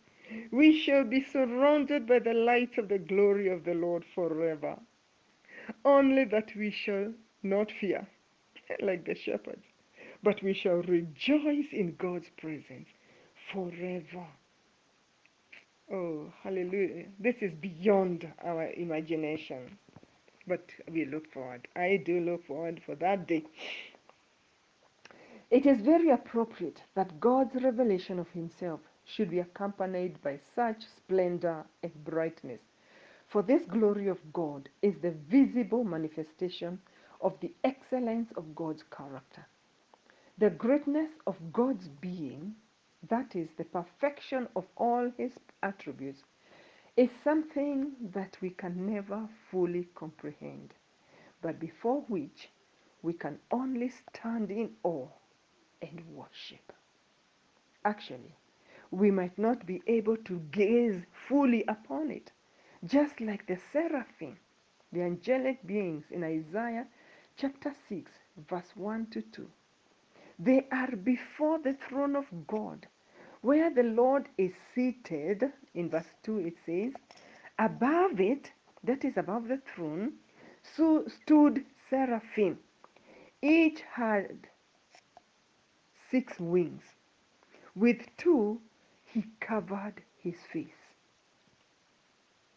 we 0.50 0.80
shall 0.80 1.04
be 1.04 1.22
surrounded 1.22 2.06
by 2.06 2.18
the 2.18 2.34
light 2.34 2.78
of 2.78 2.88
the 2.88 2.98
glory 2.98 3.48
of 3.48 3.64
the 3.64 3.74
Lord 3.74 4.04
forever. 4.14 4.76
Only 5.84 6.24
that 6.24 6.54
we 6.56 6.70
shall 6.70 7.12
not 7.42 7.70
fear, 7.70 8.06
like 8.80 9.04
the 9.06 9.14
shepherds, 9.14 9.64
but 10.22 10.42
we 10.42 10.54
shall 10.54 10.82
rejoice 10.82 11.66
in 11.72 11.94
God's 11.98 12.28
presence 12.38 12.88
forever. 13.52 14.26
Oh, 15.92 16.32
hallelujah. 16.42 17.06
This 17.18 17.36
is 17.40 17.52
beyond 17.54 18.30
our 18.44 18.72
imagination. 18.72 19.78
But 20.48 20.64
we 20.90 21.04
look 21.04 21.32
forward. 21.32 21.68
I 21.76 22.02
do 22.04 22.20
look 22.20 22.46
forward 22.46 22.80
for 22.84 22.94
that 22.96 23.26
day. 23.26 23.44
It 25.50 25.66
is 25.66 25.80
very 25.80 26.10
appropriate 26.10 26.82
that 26.94 27.20
God's 27.20 27.54
revelation 27.62 28.18
of 28.18 28.28
Himself 28.30 28.80
should 29.04 29.30
be 29.30 29.38
accompanied 29.38 30.20
by 30.22 30.38
such 30.54 30.82
splendor 30.96 31.64
and 31.82 32.04
brightness. 32.04 32.60
For 33.28 33.42
this 33.42 33.64
glory 33.64 34.08
of 34.08 34.18
God 34.32 34.68
is 34.82 34.94
the 35.00 35.14
visible 35.28 35.84
manifestation 35.84 36.80
of 37.20 37.34
the 37.40 37.52
excellence 37.64 38.30
of 38.36 38.54
God's 38.54 38.84
character. 38.96 39.46
The 40.38 40.50
greatness 40.50 41.10
of 41.26 41.36
God's 41.52 41.88
being, 41.88 42.54
that 43.08 43.36
is, 43.36 43.48
the 43.56 43.64
perfection 43.64 44.48
of 44.56 44.64
all 44.76 45.10
His 45.16 45.32
attributes, 45.62 46.22
is 46.96 47.10
something 47.24 47.92
that 48.14 48.36
we 48.40 48.50
can 48.50 48.86
never 48.86 49.28
fully 49.50 49.88
comprehend, 49.94 50.74
but 51.42 51.60
before 51.60 52.02
which 52.08 52.50
we 53.02 53.12
can 53.14 53.38
only 53.52 53.90
stand 53.90 54.50
in 54.50 54.70
awe 54.84 55.08
and 55.82 56.02
worship. 56.14 56.72
Actually, 57.84 58.34
we 58.90 59.10
might 59.10 59.38
not 59.38 59.66
be 59.66 59.82
able 59.86 60.16
to 60.18 60.40
gaze 60.52 61.02
fully 61.28 61.64
upon 61.68 62.10
it, 62.10 62.32
just 62.84 63.20
like 63.20 63.46
the 63.46 63.58
seraphim, 63.72 64.38
the 64.92 65.02
angelic 65.02 65.66
beings 65.66 66.04
in 66.10 66.24
Isaiah 66.24 66.86
chapter 67.36 67.74
6, 67.88 68.10
verse 68.48 68.70
1 68.76 69.06
to 69.12 69.22
2. 69.22 69.46
They 70.38 70.66
are 70.72 70.96
before 70.96 71.58
the 71.58 71.76
throne 71.88 72.16
of 72.16 72.26
God, 72.46 72.86
where 73.42 73.70
the 73.72 73.82
Lord 73.82 74.28
is 74.38 74.52
seated. 74.74 75.44
In 75.74 75.90
verse 75.90 76.06
2, 76.24 76.38
it 76.38 76.54
says, 76.64 76.92
Above 77.58 78.20
it, 78.20 78.50
that 78.84 79.04
is 79.04 79.16
above 79.16 79.48
the 79.48 79.60
throne, 79.74 80.14
so 80.76 81.04
stood 81.22 81.64
seraphim. 81.90 82.58
Each 83.42 83.80
had 83.82 84.48
six 86.10 86.38
wings. 86.38 86.82
With 87.74 87.98
two, 88.16 88.60
he 89.04 89.24
covered 89.40 90.02
his 90.18 90.36
face. 90.52 90.68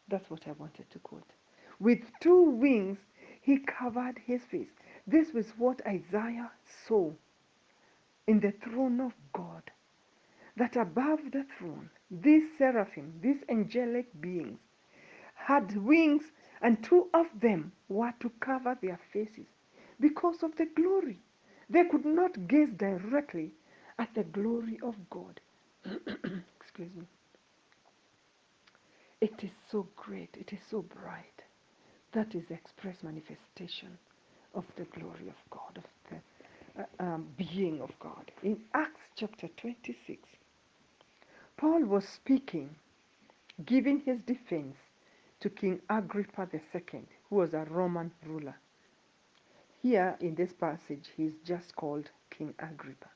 That's 0.10 0.30
what 0.30 0.48
I 0.48 0.54
wanted 0.54 0.90
to 0.92 1.00
quote. 1.00 1.32
With 1.80 2.00
two 2.22 2.44
wings, 2.44 2.98
he 3.42 3.60
covered 3.60 4.20
his 4.26 4.44
face. 4.44 4.70
This 5.08 5.34
was 5.34 5.52
what 5.58 5.86
Isaiah 5.88 6.52
saw 6.88 7.12
in 8.28 8.40
the 8.40 8.54
throne 8.64 9.02
of 9.02 9.14
God. 9.34 9.64
That 10.58 10.76
above 10.76 11.20
the 11.32 11.46
throne, 11.58 11.90
these 12.12 12.44
seraphim, 12.58 13.14
these 13.22 13.44
angelic 13.50 14.08
beings, 14.22 14.60
had 15.36 15.76
wings, 15.78 16.24
and 16.62 16.84
two 16.84 17.10
of 17.14 17.28
them 17.40 17.72
were 17.90 18.14
to 18.22 18.30
cover 18.42 18.78
their 18.82 19.00
faces 19.14 19.48
because 20.00 20.44
of 20.44 20.56
the 20.58 20.68
glory. 20.76 21.20
They 21.70 21.86
could 21.86 22.06
not 22.06 22.48
gaze 22.48 22.72
directly 22.78 23.52
at 24.00 24.14
the 24.16 24.24
glory 24.24 24.80
of 24.84 24.96
God. 25.10 25.40
Excuse 25.86 26.96
me. 26.96 27.06
It 29.22 29.44
is 29.44 29.52
so 29.72 29.88
great, 29.96 30.36
it 30.40 30.54
is 30.54 30.60
so 30.70 30.82
bright. 30.84 31.39
That 32.14 32.34
is 32.36 32.44
the 32.48 32.56
express 32.56 33.04
manifestation 33.04 33.98
of 34.56 34.66
the 34.78 34.86
glory 34.86 35.28
of 35.28 35.36
God, 35.52 35.78
of 35.78 35.84
the 36.10 36.84
uh, 36.84 37.04
um, 37.04 37.28
being 37.38 37.82
of 37.82 37.92
God. 38.00 38.32
In 38.44 38.62
Acts 38.74 39.02
chapter 39.16 39.48
26, 39.58 40.28
Paul 41.58 41.86
was 41.86 42.08
speaking, 42.08 42.76
giving 43.66 44.00
his 44.02 44.20
defense 44.22 44.76
to 45.42 45.50
King 45.50 45.82
Agrippa 45.90 46.48
II, 46.54 47.02
who 47.30 47.36
was 47.36 47.54
a 47.54 47.66
Roman 47.70 48.12
ruler. 48.26 48.56
Here 49.82 50.18
in 50.20 50.36
this 50.36 50.52
passage, 50.54 51.10
he 51.16 51.26
is 51.26 51.34
just 51.46 51.76
called 51.76 52.10
King 52.32 52.54
Agrippa. 52.60 53.10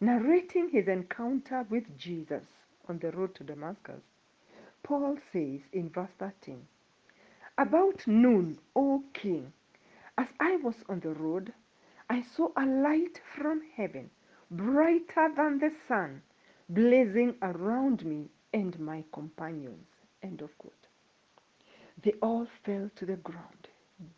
Narrating 0.00 0.70
his 0.70 0.88
encounter 0.88 1.64
with 1.70 1.96
Jesus 1.96 2.44
on 2.88 2.98
the 2.98 3.12
road 3.12 3.34
to 3.36 3.44
Damascus, 3.44 4.02
Paul 4.82 5.16
says 5.32 5.60
in 5.72 5.90
verse 5.90 6.10
13, 6.18 6.66
About 7.62 8.08
noon, 8.08 8.58
O 8.74 9.04
king, 9.14 9.52
as 10.18 10.26
I 10.40 10.56
was 10.56 10.74
on 10.88 10.98
the 10.98 11.14
road, 11.14 11.52
I 12.10 12.22
saw 12.22 12.48
a 12.56 12.66
light 12.66 13.20
from 13.36 13.62
heaven, 13.76 14.10
brighter 14.50 15.28
than 15.36 15.60
the 15.60 15.70
sun, 15.86 16.22
blazing 16.68 17.36
around 17.40 18.04
me 18.04 18.30
and 18.52 18.76
my 18.80 19.04
companions. 19.12 19.86
End 20.24 20.42
of 20.42 20.58
quote. 20.58 20.88
They 22.02 22.14
all 22.20 22.48
fell 22.66 22.90
to 22.96 23.06
the 23.06 23.16
ground 23.16 23.68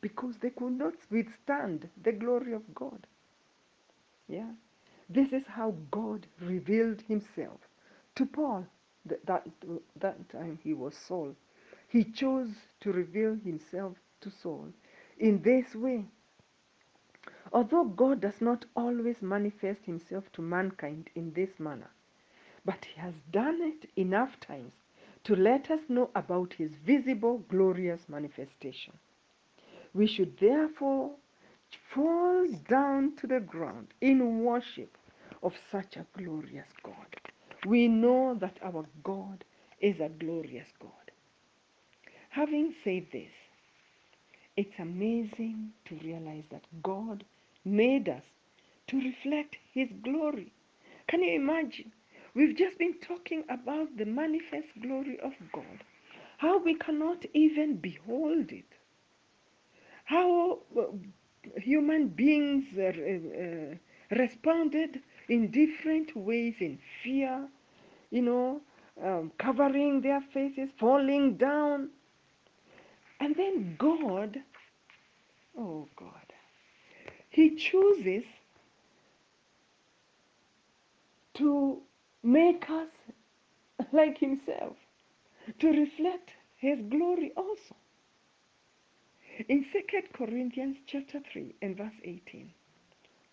because 0.00 0.36
they 0.40 0.50
could 0.50 0.78
not 0.78 0.94
withstand 1.10 1.90
the 2.02 2.12
glory 2.12 2.54
of 2.54 2.74
God. 2.74 3.06
Yeah. 4.26 4.52
This 5.10 5.34
is 5.34 5.44
how 5.46 5.74
God 5.90 6.26
revealed 6.40 7.02
himself 7.02 7.60
to 8.16 8.24
Paul. 8.24 8.66
That, 9.04 9.26
that, 9.26 9.46
that 10.00 10.30
time 10.30 10.58
he 10.64 10.72
was 10.72 10.94
Saul. 10.96 11.36
He 11.94 12.02
chose 12.02 12.50
to 12.80 12.90
reveal 12.90 13.36
himself 13.36 13.96
to 14.22 14.28
Saul 14.28 14.70
in 15.16 15.42
this 15.42 15.76
way. 15.76 16.04
Although 17.52 17.84
God 17.84 18.20
does 18.20 18.40
not 18.40 18.64
always 18.74 19.22
manifest 19.22 19.84
himself 19.84 20.24
to 20.32 20.42
mankind 20.42 21.08
in 21.14 21.32
this 21.34 21.60
manner, 21.60 21.92
but 22.64 22.84
he 22.84 23.00
has 23.00 23.14
done 23.30 23.60
it 23.62 23.88
enough 23.96 24.40
times 24.40 24.72
to 25.22 25.36
let 25.36 25.70
us 25.70 25.82
know 25.88 26.10
about 26.16 26.54
his 26.54 26.72
visible, 26.84 27.38
glorious 27.48 28.08
manifestation. 28.08 28.94
We 29.94 30.08
should 30.08 30.36
therefore 30.40 31.12
fall 31.94 32.48
down 32.68 33.14
to 33.18 33.28
the 33.28 33.38
ground 33.38 33.94
in 34.00 34.40
worship 34.40 34.98
of 35.44 35.54
such 35.70 35.96
a 35.96 36.06
glorious 36.18 36.66
God. 36.82 37.06
We 37.64 37.86
know 37.86 38.34
that 38.40 38.58
our 38.64 38.84
God 39.04 39.44
is 39.80 40.00
a 40.00 40.08
glorious 40.08 40.72
God. 40.80 41.03
Having 42.34 42.74
said 42.82 43.06
this, 43.12 43.30
it's 44.56 44.78
amazing 44.80 45.70
to 45.84 45.94
realize 46.02 46.42
that 46.50 46.64
God 46.82 47.22
made 47.64 48.08
us 48.08 48.24
to 48.88 48.96
reflect 49.00 49.56
His 49.72 49.88
glory. 50.02 50.52
Can 51.06 51.22
you 51.22 51.36
imagine? 51.36 51.92
We've 52.34 52.56
just 52.56 52.76
been 52.76 52.94
talking 53.06 53.44
about 53.48 53.96
the 53.96 54.04
manifest 54.04 54.66
glory 54.82 55.16
of 55.20 55.32
God, 55.52 55.84
how 56.38 56.58
we 56.58 56.74
cannot 56.74 57.24
even 57.34 57.76
behold 57.76 58.50
it, 58.50 58.64
how 60.04 60.58
uh, 60.76 60.86
human 61.58 62.08
beings 62.08 62.64
uh, 62.76 62.82
uh, 62.88 64.18
responded 64.18 65.00
in 65.28 65.52
different 65.52 66.16
ways 66.16 66.54
in 66.58 66.80
fear, 67.04 67.46
you 68.10 68.22
know, 68.22 68.60
um, 69.04 69.30
covering 69.38 70.00
their 70.00 70.20
faces, 70.32 70.68
falling 70.80 71.36
down. 71.36 71.90
And 73.20 73.34
then 73.36 73.76
God, 73.78 74.38
oh 75.58 75.88
God, 75.96 76.32
He 77.30 77.56
chooses 77.56 78.24
to 81.34 81.80
make 82.22 82.68
us 82.70 82.88
like 83.92 84.18
Himself, 84.18 84.76
to 85.60 85.68
reflect 85.68 86.30
His 86.56 86.80
glory 86.90 87.32
also. 87.36 87.76
In 89.48 89.64
2 89.72 89.80
Corinthians 90.12 90.76
chapter 90.86 91.20
3 91.32 91.54
and 91.62 91.76
verse 91.76 91.94
18, 92.04 92.52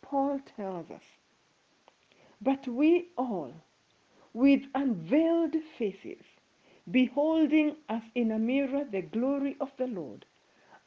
Paul 0.01 0.41
tells 0.57 0.89
us, 0.91 1.03
But 2.41 2.67
we 2.67 3.09
all, 3.17 3.53
with 4.33 4.63
unveiled 4.73 5.55
faces, 5.77 6.23
beholding 6.91 7.75
as 7.89 8.03
in 8.15 8.31
a 8.31 8.39
mirror 8.39 8.85
the 8.91 9.01
glory 9.03 9.57
of 9.61 9.71
the 9.77 9.87
Lord, 9.87 10.25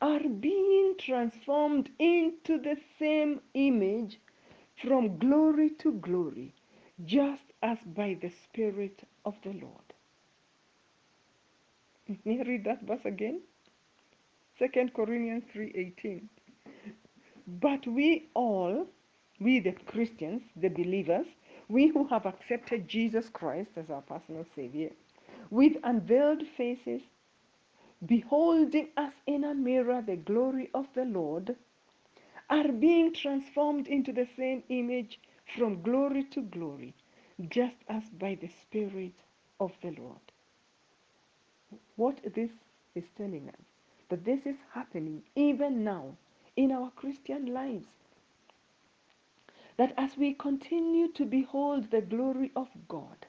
are 0.02 0.20
being 0.28 0.94
transformed 0.98 1.90
into 1.98 2.58
the 2.58 2.76
same 2.98 3.40
image 3.54 4.20
from 4.82 5.18
glory 5.18 5.70
to 5.80 5.92
glory, 5.94 6.54
just 7.06 7.44
as 7.62 7.78
by 7.96 8.18
the 8.20 8.30
Spirit 8.44 9.06
of 9.24 9.34
the 9.44 9.52
Lord. 9.54 9.94
May 12.24 12.40
I 12.40 12.44
read 12.44 12.64
that 12.64 12.82
verse 12.82 13.04
again? 13.04 13.42
2 14.58 14.68
Corinthians 14.94 15.44
3:18. 15.54 16.28
But 17.46 17.86
we 17.86 18.30
all, 18.34 18.86
we 19.40 19.60
the 19.60 19.72
Christians, 19.72 20.42
the 20.56 20.68
believers, 20.68 21.26
we 21.68 21.88
who 21.88 22.06
have 22.08 22.26
accepted 22.26 22.88
Jesus 22.88 23.28
Christ 23.30 23.70
as 23.76 23.90
our 23.90 24.02
personal 24.02 24.46
Savior, 24.56 24.90
with 25.54 25.74
unveiled 25.84 26.42
faces, 26.56 27.00
beholding 28.04 28.88
as 28.96 29.12
in 29.28 29.44
a 29.44 29.54
mirror 29.54 30.02
the 30.04 30.16
glory 30.16 30.68
of 30.74 30.86
the 30.94 31.04
Lord, 31.04 31.54
are 32.50 32.72
being 32.72 33.14
transformed 33.14 33.86
into 33.86 34.12
the 34.12 34.26
same 34.36 34.64
image 34.68 35.20
from 35.56 35.80
glory 35.82 36.24
to 36.32 36.42
glory, 36.42 36.92
just 37.50 37.76
as 37.88 38.02
by 38.18 38.36
the 38.40 38.48
Spirit 38.48 39.12
of 39.60 39.70
the 39.80 39.92
Lord. 39.92 40.32
What 41.94 42.18
this 42.34 42.50
is 42.96 43.04
telling 43.16 43.48
us, 43.48 43.64
that 44.10 44.24
this 44.24 44.40
is 44.46 44.56
happening 44.72 45.22
even 45.36 45.84
now 45.84 46.16
in 46.56 46.72
our 46.72 46.90
Christian 46.96 47.54
lives. 47.54 47.88
That 49.78 49.94
as 49.98 50.16
we 50.16 50.34
continue 50.34 51.12
to 51.12 51.24
behold 51.24 51.92
the 51.92 52.02
glory 52.02 52.50
of 52.56 52.68
God, 52.88 53.26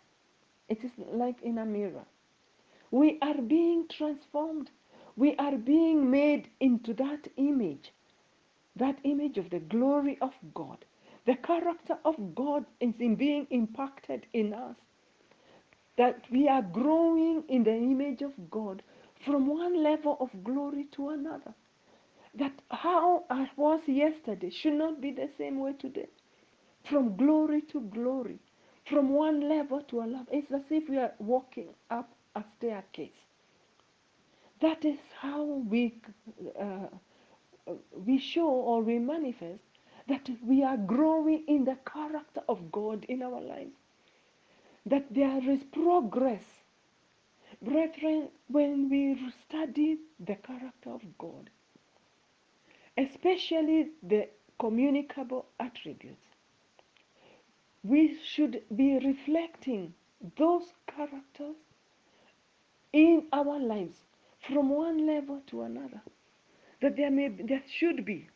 it 0.70 0.84
is 0.84 0.92
like 1.14 1.42
in 1.44 1.60
a 1.60 1.66
mirror. 1.66 2.06
We 2.91 3.17
are 3.21 3.41
being 3.41 3.88
transformed. 3.89 4.69
We 5.15 5.36
are 5.38 5.56
being 5.58 6.10
made 6.10 6.50
into 6.60 6.93
that 6.95 7.28
image, 7.38 7.93
that 8.76 8.98
image 9.04 9.38
of 9.38 9.50
the 9.50 9.60
glory 9.60 10.17
of 10.21 10.32
God. 10.54 10.86
The 11.26 11.36
character 11.36 11.98
of 12.06 12.36
God 12.36 12.65
is 12.80 12.93
in 13.00 13.15
being 13.15 13.48
impacted 13.50 14.26
in 14.34 14.54
us. 14.54 14.76
That 15.98 16.21
we 16.30 16.48
are 16.48 16.62
growing 16.62 17.43
in 17.48 17.63
the 17.63 17.74
image 17.74 18.21
of 18.21 18.34
God 18.52 18.84
from 19.26 19.48
one 19.48 19.82
level 19.82 20.17
of 20.19 20.30
glory 20.43 20.88
to 20.95 21.10
another. 21.10 21.54
That 22.38 22.54
how 22.69 23.24
I 23.30 23.50
was 23.56 23.80
yesterday 23.88 24.50
should 24.50 24.74
not 24.74 25.02
be 25.02 25.12
the 25.12 25.30
same 25.38 25.60
way 25.60 25.74
today. 25.80 26.10
From 26.89 27.15
glory 27.15 27.62
to 27.71 27.80
glory, 27.82 28.39
from 28.89 29.10
one 29.10 29.48
level 29.50 29.82
to 29.84 30.02
another. 30.02 30.30
It's 30.32 30.52
as 30.52 30.62
if 30.69 30.89
we 30.89 30.98
are 30.98 31.13
walking 31.19 31.69
up 31.89 32.10
a 32.36 32.43
staircase. 32.58 33.12
That 34.62 34.86
is 34.86 35.00
how 35.19 35.43
we 35.43 35.95
uh, 36.60 36.88
we 38.06 38.19
show 38.19 38.48
or 38.48 38.82
we 38.82 39.00
manifest 39.00 39.62
that 40.08 40.30
we 40.43 40.63
are 40.63 40.78
growing 40.78 41.43
in 41.48 41.65
the 41.65 41.78
character 41.91 42.41
of 42.48 42.71
God 42.71 43.06
in 43.06 43.24
our 43.24 43.41
lives. 43.41 43.76
That 44.86 45.13
there 45.13 45.50
is 45.50 45.63
progress. 45.71 46.43
Brethren, 47.62 48.30
when 48.48 48.89
we 48.89 49.17
study 49.48 49.98
the 50.19 50.36
character 50.36 50.91
of 50.91 51.02
God, 51.17 51.50
especially 52.98 53.89
the 54.04 54.28
communicable 54.60 55.48
attributes, 55.60 56.26
we 57.84 58.17
should 58.24 58.62
be 58.76 59.00
reflecting 59.00 59.93
those 60.38 60.74
characters 60.88 61.56
in 62.96 63.28
our 63.34 63.60
lives 63.60 63.98
from 64.48 64.70
one 64.70 65.06
level 65.06 65.42
to 65.48 65.64
another. 65.64 66.02
That 66.82 66.96
there 66.96 67.12
may 67.12 67.28
there 67.28 67.64
should 67.68 68.06
be 68.06 68.30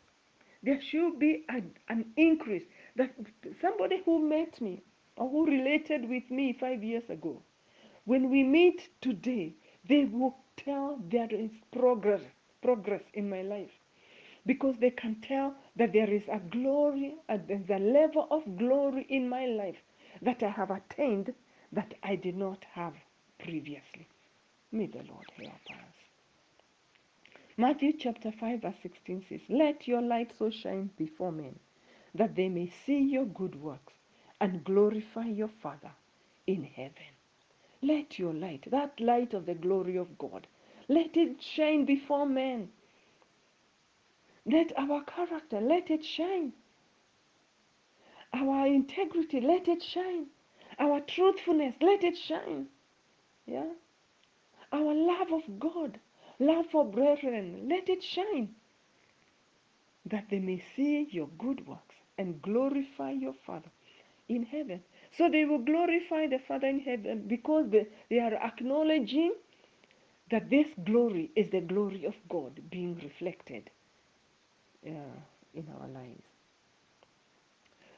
there 0.62 0.82
should 0.82 1.18
be 1.18 1.46
a, 1.50 1.62
an 1.88 2.06
increase. 2.18 2.66
That 2.98 3.12
somebody 3.62 4.02
who 4.04 4.20
met 4.20 4.60
me 4.60 4.82
or 5.16 5.30
who 5.30 5.46
related 5.46 6.10
with 6.10 6.30
me 6.30 6.58
five 6.60 6.84
years 6.84 7.10
ago, 7.10 7.42
when 8.06 8.30
we 8.30 8.44
meet 8.44 8.90
today, 9.02 9.54
they 9.88 10.04
will 10.06 10.36
tell 10.58 11.00
there 11.10 11.32
is 11.32 11.52
progress 11.72 12.22
progress 12.62 13.04
in 13.14 13.30
my 13.30 13.42
life 13.44 13.72
because 14.46 14.76
they 14.82 14.90
can 14.92 15.16
tell 15.22 15.54
that 15.78 15.94
there 15.94 16.10
is 16.10 16.24
a 16.30 16.40
glory, 16.52 17.16
there's 17.48 17.70
a 17.70 17.80
level 17.80 18.28
of 18.30 18.58
glory 18.58 19.06
in 19.10 19.30
my 19.30 19.46
life 19.46 19.78
that 20.22 20.44
I 20.44 20.50
have 20.50 20.72
attained 20.72 21.34
that 21.72 21.94
I 22.04 22.18
did 22.18 22.36
not 22.36 22.66
have 22.74 22.94
previously. 23.40 24.08
May 24.72 24.88
the 24.88 25.04
Lord 25.04 25.26
help 25.38 25.54
us. 25.72 25.96
Matthew 27.58 27.94
chapter 28.00 28.32
5, 28.32 28.62
verse 28.62 28.76
16 28.84 29.26
says, 29.28 29.42
Let 29.50 29.88
your 29.88 30.02
light 30.02 30.32
so 30.38 30.50
shine 30.50 30.92
before 30.98 31.32
men 31.32 31.60
that 32.16 32.36
they 32.36 32.50
may 32.50 32.72
see 32.86 33.00
your 33.00 33.26
good 33.26 33.56
works 33.62 33.94
and 34.40 34.64
glorify 34.64 35.26
your 35.26 35.50
Father 35.62 35.92
in 36.48 36.64
heaven. 36.64 36.94
Let 37.82 38.20
your 38.20 38.34
light, 38.34 38.66
that 38.72 39.00
light 39.00 39.34
of 39.34 39.46
the 39.46 39.56
glory 39.56 39.98
of 39.98 40.18
God, 40.18 40.48
let 40.88 41.16
it 41.16 41.42
shine 41.42 41.86
before 41.86 42.26
men. 42.26 42.70
Let 44.46 44.72
our 44.78 45.04
character, 45.04 45.62
let 45.62 45.90
it 45.90 46.04
shine. 46.04 46.54
Our 48.34 48.68
integrity, 48.68 49.42
let 49.42 49.68
it 49.68 49.84
shine. 49.84 50.28
Our 50.80 51.02
truthfulness, 51.02 51.76
let 51.82 52.04
it 52.04 52.18
shine. 52.18 52.68
Yeah? 53.46 53.66
Our 54.72 54.94
love 54.94 55.32
of 55.34 55.60
God, 55.60 56.00
love 56.40 56.66
for 56.72 56.86
brethren, 56.86 57.68
let 57.70 57.90
it 57.90 58.04
shine. 58.04 58.56
That 60.06 60.26
they 60.30 60.40
may 60.40 60.64
see 60.76 61.08
your 61.12 61.30
good 61.38 61.68
works 61.68 61.96
and 62.18 62.42
glorify 62.42 63.12
your 63.12 63.34
Father 63.46 63.70
in 64.28 64.44
heaven. 64.44 64.84
So 65.18 65.30
they 65.30 65.46
will 65.46 65.60
glorify 65.60 66.28
the 66.28 66.40
Father 66.40 66.68
in 66.68 66.80
heaven 66.80 67.26
because 67.28 67.70
they, 67.70 67.88
they 68.10 68.20
are 68.20 68.36
acknowledging 68.36 69.34
that 70.30 70.50
this 70.50 70.68
glory 70.86 71.32
is 71.36 71.50
the 71.50 71.62
glory 71.62 72.06
of 72.06 72.16
God 72.30 72.62
being 72.70 73.00
reflected 73.04 73.70
uh, 74.86 74.92
in 75.54 75.68
our 75.80 75.88
lives. 75.88 76.24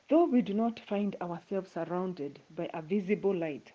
Though 0.09 0.25
we 0.25 0.41
do 0.41 0.53
not 0.53 0.79
find 0.89 1.15
ourselves 1.21 1.71
surrounded 1.71 2.39
by 2.55 2.69
a 2.73 2.81
visible 2.81 3.35
light, 3.35 3.73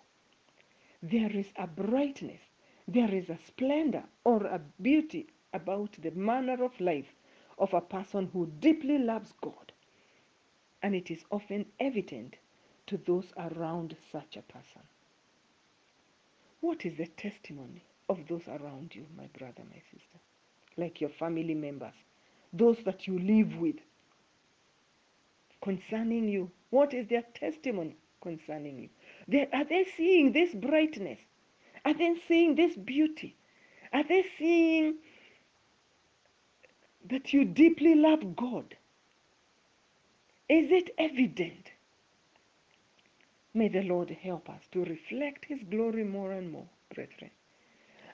there 1.01 1.31
is 1.31 1.47
a 1.57 1.67
brightness, 1.67 2.41
there 2.87 3.13
is 3.13 3.29
a 3.29 3.37
splendor 3.45 4.03
or 4.23 4.45
a 4.45 4.61
beauty 4.81 5.27
about 5.53 5.91
the 6.01 6.11
manner 6.11 6.63
of 6.63 6.79
life 6.79 7.13
of 7.59 7.73
a 7.73 7.81
person 7.81 8.29
who 8.31 8.47
deeply 8.59 8.97
loves 8.97 9.33
God. 9.41 9.71
And 10.83 10.95
it 10.95 11.11
is 11.11 11.23
often 11.31 11.65
evident 11.79 12.35
to 12.87 12.97
those 13.05 13.25
around 13.37 13.95
such 14.11 14.37
a 14.37 14.41
person. 14.41 14.81
What 16.61 16.85
is 16.85 16.97
the 16.97 17.07
testimony 17.07 17.83
of 18.09 18.19
those 18.27 18.47
around 18.47 18.95
you, 18.95 19.05
my 19.17 19.27
brother, 19.37 19.63
my 19.69 19.81
sister? 19.91 20.19
Like 20.77 21.01
your 21.01 21.09
family 21.09 21.55
members, 21.55 21.93
those 22.53 22.77
that 22.85 23.07
you 23.07 23.19
live 23.19 23.57
with, 23.57 23.77
concerning 25.61 26.29
you? 26.29 26.49
What 26.69 26.93
is 26.93 27.07
their 27.07 27.23
testimony 27.33 27.97
concerning 28.21 28.79
you? 28.79 28.89
They, 29.27 29.49
are 29.51 29.65
they 29.65 29.85
seeing 29.97 30.31
this 30.31 30.53
brightness? 30.53 31.19
Are 31.87 31.93
they 31.93 32.15
seeing 32.27 32.55
this 32.55 32.75
beauty? 32.75 33.37
Are 33.93 34.03
they 34.03 34.25
seeing 34.37 34.95
that 37.09 37.31
you 37.31 37.45
deeply 37.45 37.95
love 37.95 38.35
God? 38.35 38.75
Is 40.49 40.69
it 40.69 40.89
evident? 40.97 41.71
May 43.53 43.69
the 43.69 43.83
Lord 43.83 44.09
help 44.09 44.49
us 44.49 44.63
to 44.73 44.83
reflect 44.83 45.45
His 45.45 45.59
glory 45.71 46.03
more 46.03 46.33
and 46.33 46.51
more, 46.51 46.67
brethren, 46.93 47.31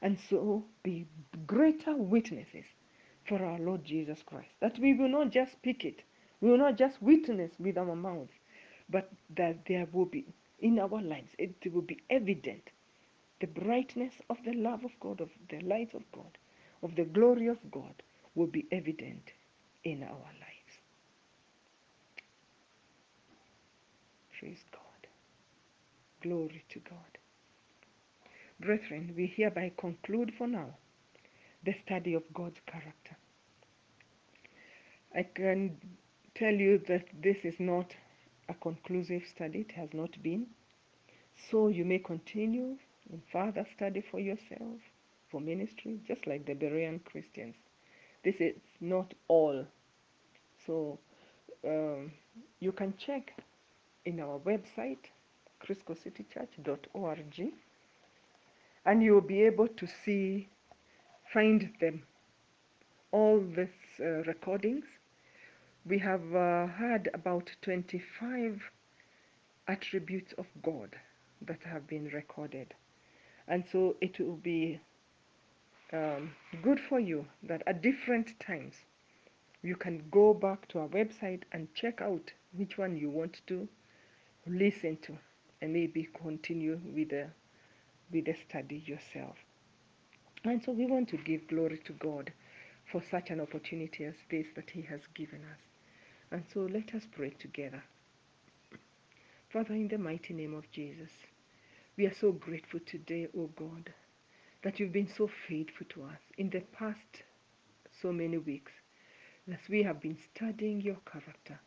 and 0.04 0.20
so 0.30 0.66
be 0.84 1.08
greater 1.48 1.96
witnesses 1.96 2.66
for 3.28 3.44
our 3.44 3.58
Lord 3.58 3.84
Jesus 3.84 4.22
Christ. 4.24 4.52
That 4.60 4.78
we 4.78 4.94
will 4.94 5.10
not 5.10 5.32
just 5.32 5.54
speak 5.54 5.84
it, 5.84 6.04
we 6.42 6.52
will 6.52 6.60
not 6.60 6.78
just 6.78 7.02
witness 7.02 7.54
with 7.58 7.80
our 7.80 7.96
mouths, 7.96 8.34
but 8.88 9.12
that 9.36 9.66
there 9.68 9.88
will 9.92 10.06
be 10.06 10.28
in 10.60 10.78
our 10.78 11.02
lives, 11.02 11.32
it 11.40 11.56
will 11.74 11.82
be 11.82 12.04
evident 12.12 12.70
the 13.40 13.48
brightness 13.48 14.14
of 14.30 14.38
the 14.46 14.54
love 14.54 14.84
of 14.84 14.92
God, 15.00 15.22
of 15.22 15.30
the 15.50 15.60
light 15.62 15.94
of 15.94 16.04
God, 16.12 16.38
of 16.82 16.96
the 16.96 17.06
glory 17.06 17.48
of 17.48 17.58
God 17.72 18.02
will 18.36 18.48
be 18.48 18.66
evident 18.72 19.32
in 19.84 20.04
our 20.04 20.10
lives. 20.10 20.80
Praise 24.40 24.64
God. 24.72 24.82
Glory 26.22 26.64
to 26.70 26.80
God. 26.80 27.18
Brethren, 28.60 29.14
we 29.16 29.28
hereby 29.28 29.72
conclude 29.78 30.34
for 30.38 30.48
now 30.48 30.76
the 31.66 31.74
study 31.86 32.14
of 32.14 32.24
God's 32.34 32.60
character. 32.66 33.18
I 35.16 35.24
can 35.24 35.78
tell 36.36 36.54
you 36.54 36.80
that 36.88 37.06
this 37.22 37.38
is 37.44 37.56
not 37.60 37.94
a 38.50 38.54
conclusive 38.56 39.24
study, 39.30 39.60
it 39.60 39.72
has 39.74 39.90
not 39.94 40.22
been. 40.24 40.48
So 41.50 41.68
you 41.68 41.86
may 41.86 42.00
continue 42.00 42.78
further 43.32 43.66
study 43.76 44.04
for 44.12 44.20
yourself, 44.20 44.80
for 45.30 45.42
ministry, 45.42 46.00
just 46.08 46.28
like 46.28 46.46
the 46.46 46.56
Berean 46.56 47.04
Christians. 47.04 47.56
This 48.24 48.36
is 48.40 48.56
not 48.80 49.14
all. 49.28 49.66
So 50.66 51.00
um, 51.66 52.12
you 52.60 52.72
can 52.72 52.94
check 52.98 53.34
in 54.06 54.20
our 54.20 54.40
website, 54.40 55.10
criscocitychurch.org, 55.66 57.54
and 58.86 59.04
you'll 59.04 59.22
be 59.22 59.44
able 59.44 59.68
to 59.68 59.88
see, 59.88 60.50
find 61.34 61.72
them, 61.80 62.04
all 63.12 63.40
these 63.40 63.68
uh, 64.00 64.24
recordings. 64.24 64.86
We 65.86 66.00
have 66.00 66.36
uh, 66.36 66.68
had 66.68 67.10
about 67.14 67.52
25 67.62 68.62
attributes 69.68 70.34
of 70.38 70.46
God 70.64 70.96
that 71.42 71.64
have 71.64 71.88
been 71.88 72.06
recorded. 72.14 72.74
And 73.48 73.64
so 73.72 73.96
it 74.02 74.20
will 74.20 74.38
be 74.38 74.80
um, 75.92 76.32
good 76.62 76.80
for 76.80 77.00
you 77.00 77.26
that 77.44 77.62
at 77.68 77.82
different 77.82 78.40
times 78.40 78.74
you 79.62 79.76
can 79.76 80.04
go 80.12 80.34
back 80.34 80.68
to 80.70 80.80
our 80.80 80.88
website 80.88 81.44
and 81.52 81.74
check 81.74 82.02
out 82.02 82.32
which 82.56 82.78
one 82.78 82.98
you 82.98 83.10
want 83.10 83.42
to 83.48 83.68
listen 84.46 84.98
to 85.04 85.18
and 85.62 85.72
maybe 85.74 86.10
continue 86.22 86.80
with 86.94 87.10
the 87.10 87.28
with 88.12 88.26
the 88.26 88.36
study 88.48 88.84
yourself. 88.86 89.38
And 90.44 90.62
so 90.64 90.72
we 90.72 90.86
want 90.86 91.10
to 91.10 91.18
give 91.18 91.48
glory 91.48 91.80
to 91.86 91.94
God 91.94 92.32
for 92.92 93.02
such 93.10 93.30
an 93.30 93.40
opportunity 93.40 94.04
as 94.04 94.16
this 94.30 94.48
that 94.56 94.70
He 94.70 94.82
has 94.84 95.02
given 95.14 95.40
us. 95.40 95.60
And 96.32 96.44
so 96.54 96.62
let 96.62 96.94
us 96.94 97.08
pray 97.12 97.32
together. 97.40 97.84
Father, 99.50 99.74
in 99.74 99.88
the 99.88 99.98
mighty 99.98 100.34
name 100.34 100.54
of 100.54 100.70
Jesus, 100.72 101.12
we 101.98 102.06
are 102.06 102.14
so 102.14 102.32
grateful 102.32 102.80
today, 102.86 103.28
O 103.38 103.48
God, 103.56 103.94
that 104.64 104.80
you've 104.80 104.94
been 104.94 105.08
so 105.08 105.30
faithful 105.48 105.86
to 105.90 106.04
us 106.04 106.20
in 106.38 106.50
the 106.50 106.62
past 106.78 107.24
so 108.02 108.12
many 108.12 108.38
weeks 108.38 108.72
as 109.52 109.60
we 109.70 109.84
have 109.84 110.02
been 110.02 110.18
studying 110.34 110.82
your 110.82 110.98
character. 111.12 111.60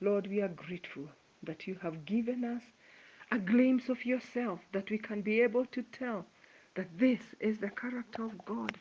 Lord, 0.00 0.28
we 0.28 0.40
are 0.40 0.48
grateful 0.48 1.08
that 1.42 1.66
you 1.66 1.76
have 1.82 2.04
given 2.04 2.44
us 2.44 2.62
a 3.30 3.38
glimpse 3.38 3.88
of 3.88 4.06
yourself 4.06 4.60
that 4.72 4.90
we 4.90 4.98
can 4.98 5.20
be 5.20 5.40
able 5.40 5.66
to 5.66 5.82
tell 5.82 6.24
that 6.76 6.98
this 6.98 7.20
is 7.40 7.58
the 7.58 7.70
character 7.70 8.24
of 8.24 8.44
God. 8.46 8.78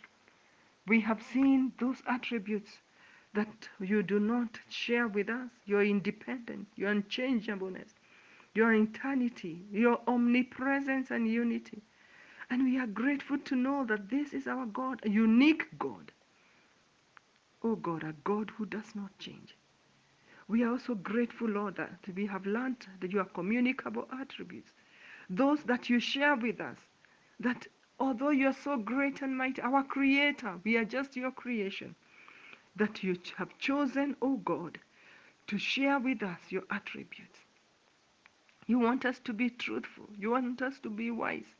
We 0.88 1.02
have 1.02 1.22
seen 1.22 1.74
those 1.80 2.02
attributes 2.08 2.78
that 3.34 3.68
you 3.80 4.04
do 4.04 4.20
not 4.20 4.60
share 4.70 5.08
with 5.08 5.30
us 5.30 5.50
your 5.66 5.84
independence, 5.84 6.70
your 6.76 6.92
unchangeableness, 6.92 7.96
your 8.58 8.74
eternity, 8.74 9.62
your 9.72 10.00
omnipresence 10.08 11.12
and 11.12 11.28
unity. 11.28 11.80
And 12.50 12.64
we 12.64 12.80
are 12.80 12.88
grateful 12.88 13.38
to 13.38 13.56
know 13.56 13.86
that 13.86 14.10
this 14.10 14.34
is 14.34 14.48
our 14.48 14.66
God, 14.66 15.00
a 15.06 15.10
unique 15.12 15.68
God. 15.78 16.12
Oh 17.64 17.76
God, 17.76 18.04
a 18.04 18.16
God 18.24 18.52
who 18.58 18.66
does 18.66 18.96
not 18.96 19.16
change. 19.20 19.56
We 20.48 20.64
are 20.64 20.72
also 20.72 20.96
grateful, 20.96 21.50
Lord, 21.50 21.76
that 21.76 22.00
we 22.16 22.26
have 22.26 22.48
learned 22.48 22.88
that 23.00 23.12
you 23.14 23.20
are 23.20 23.26
communicable 23.26 24.08
attributes, 24.20 24.72
those 25.30 25.62
that 25.66 25.88
you 25.88 26.00
share 26.00 26.36
with 26.36 26.60
us, 26.60 26.80
that 27.40 27.68
although 28.00 28.32
you 28.32 28.48
are 28.48 28.58
so 28.64 28.76
great 28.76 29.22
and 29.22 29.38
mighty, 29.38 29.62
our 29.62 29.84
Creator, 29.84 30.56
we 30.64 30.78
are 30.78 30.86
just 30.86 31.16
your 31.16 31.32
creation, 31.32 31.94
that 32.76 33.04
you 33.04 33.18
have 33.38 33.56
chosen, 33.60 34.16
oh 34.24 34.38
God, 34.38 34.80
to 35.46 35.60
share 35.60 36.00
with 36.00 36.24
us 36.24 36.40
your 36.50 36.64
attributes. 36.72 37.38
You 38.68 38.80
want 38.80 39.06
us 39.06 39.20
to 39.20 39.34
be 39.34 39.50
truthful. 39.50 40.10
You 40.18 40.32
want 40.32 40.62
us 40.62 40.80
to 40.82 40.90
be 40.90 41.10
wise, 41.10 41.56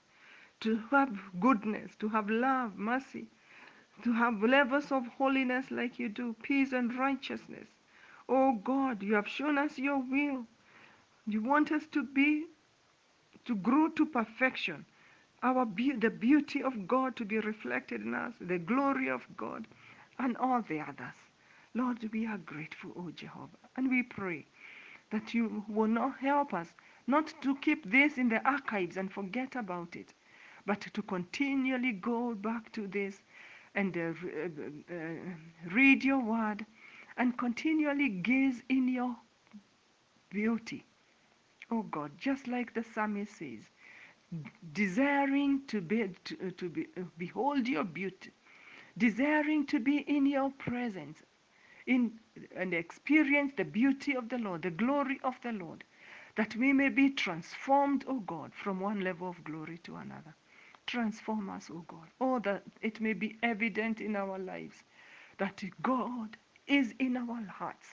to 0.60 0.78
have 0.92 1.18
goodness, 1.40 1.96
to 2.00 2.10
have 2.10 2.30
love, 2.30 2.78
mercy, 2.78 3.28
to 4.04 4.14
have 4.14 4.44
levels 4.44 4.92
of 4.92 5.08
holiness 5.08 5.72
like 5.72 6.00
you 6.00 6.10
do, 6.10 6.36
peace 6.44 6.74
and 6.74 6.94
righteousness. 6.98 7.70
Oh 8.30 8.54
God, 8.64 9.02
you 9.02 9.16
have 9.16 9.28
shown 9.28 9.58
us 9.58 9.78
your 9.78 10.00
will. 10.00 10.46
You 11.26 11.42
want 11.42 11.72
us 11.72 11.88
to 11.94 12.04
be, 12.04 12.46
to 13.46 13.56
grow 13.56 13.88
to 13.90 14.06
perfection. 14.06 14.86
Our 15.44 15.66
be- 15.66 15.94
the 15.94 16.10
beauty 16.10 16.62
of 16.62 16.88
God 16.88 17.16
to 17.18 17.26
be 17.26 17.40
reflected 17.40 18.02
in 18.02 18.14
us, 18.14 18.34
the 18.42 18.58
glory 18.60 19.10
of 19.10 19.22
God, 19.38 19.66
and 20.20 20.36
all 20.38 20.62
the 20.62 20.82
others. 20.82 21.16
Lord, 21.74 22.10
we 22.12 22.26
are 22.26 22.40
grateful, 22.40 22.92
O 22.98 23.12
Jehovah, 23.12 23.70
and 23.78 23.90
we 23.90 24.04
pray 24.04 24.46
that 25.12 25.34
you 25.34 25.64
will 25.70 25.88
not 25.88 26.20
help 26.20 26.54
us 26.54 26.74
not 27.08 27.34
to 27.42 27.56
keep 27.58 27.90
this 27.90 28.18
in 28.18 28.30
the 28.30 28.46
archives 28.48 28.98
and 28.98 29.12
forget 29.12 29.56
about 29.56 29.96
it, 29.96 30.14
but 30.66 30.82
to 30.82 31.02
continually 31.02 31.94
go 31.94 32.36
back 32.36 32.72
to 32.74 32.88
this 32.88 33.22
and 33.76 33.98
uh, 33.98 34.02
uh, 34.02 34.94
uh, 34.94 34.96
read 35.74 36.04
your 36.04 36.20
word 36.24 36.66
and 37.18 37.38
continually 37.38 38.10
gaze 38.10 38.62
in 38.70 38.88
your 38.88 39.16
beauty. 40.30 40.84
Oh 41.72 41.84
God, 41.84 42.12
just 42.18 42.48
like 42.48 42.74
the 42.74 42.84
psalmist 42.84 43.38
says, 43.38 43.62
desiring 44.74 45.62
to, 45.68 45.82
be, 45.82 46.10
to, 46.26 46.36
uh, 46.48 46.52
to 46.58 46.70
be, 46.70 46.88
uh, 46.98 47.04
behold 47.18 47.68
your 47.68 47.84
beauty, 47.84 48.32
desiring 48.98 49.66
to 49.68 49.80
be 49.80 50.00
in 50.00 50.26
your 50.26 50.52
presence, 50.52 51.20
in 51.88 52.12
and 52.56 52.74
experience 52.74 53.54
the 53.58 53.64
beauty 53.66 54.16
of 54.16 54.30
the 54.30 54.38
Lord, 54.38 54.62
the 54.64 54.72
glory 54.72 55.20
of 55.24 55.36
the 55.44 55.52
Lord, 55.54 55.84
that 56.38 56.56
we 56.56 56.72
may 56.72 56.90
be 56.90 57.10
transformed, 57.10 58.06
O 58.08 58.20
God, 58.22 58.54
from 58.54 58.80
one 58.80 59.02
level 59.02 59.28
of 59.28 59.44
glory 59.44 59.80
to 59.80 59.98
another. 59.98 60.36
Transform 60.86 61.50
us, 61.50 61.70
O 61.70 61.84
God. 61.88 62.08
Oh, 62.22 62.40
that 62.40 62.64
it 62.82 63.02
may 63.02 63.14
be 63.14 63.38
evident 63.44 64.00
in 64.00 64.16
our 64.16 64.40
lives 64.40 64.84
that 65.40 65.62
God 65.82 66.38
is 66.68 66.94
in 67.00 67.18
our 67.18 67.44
hearts. 67.46 67.88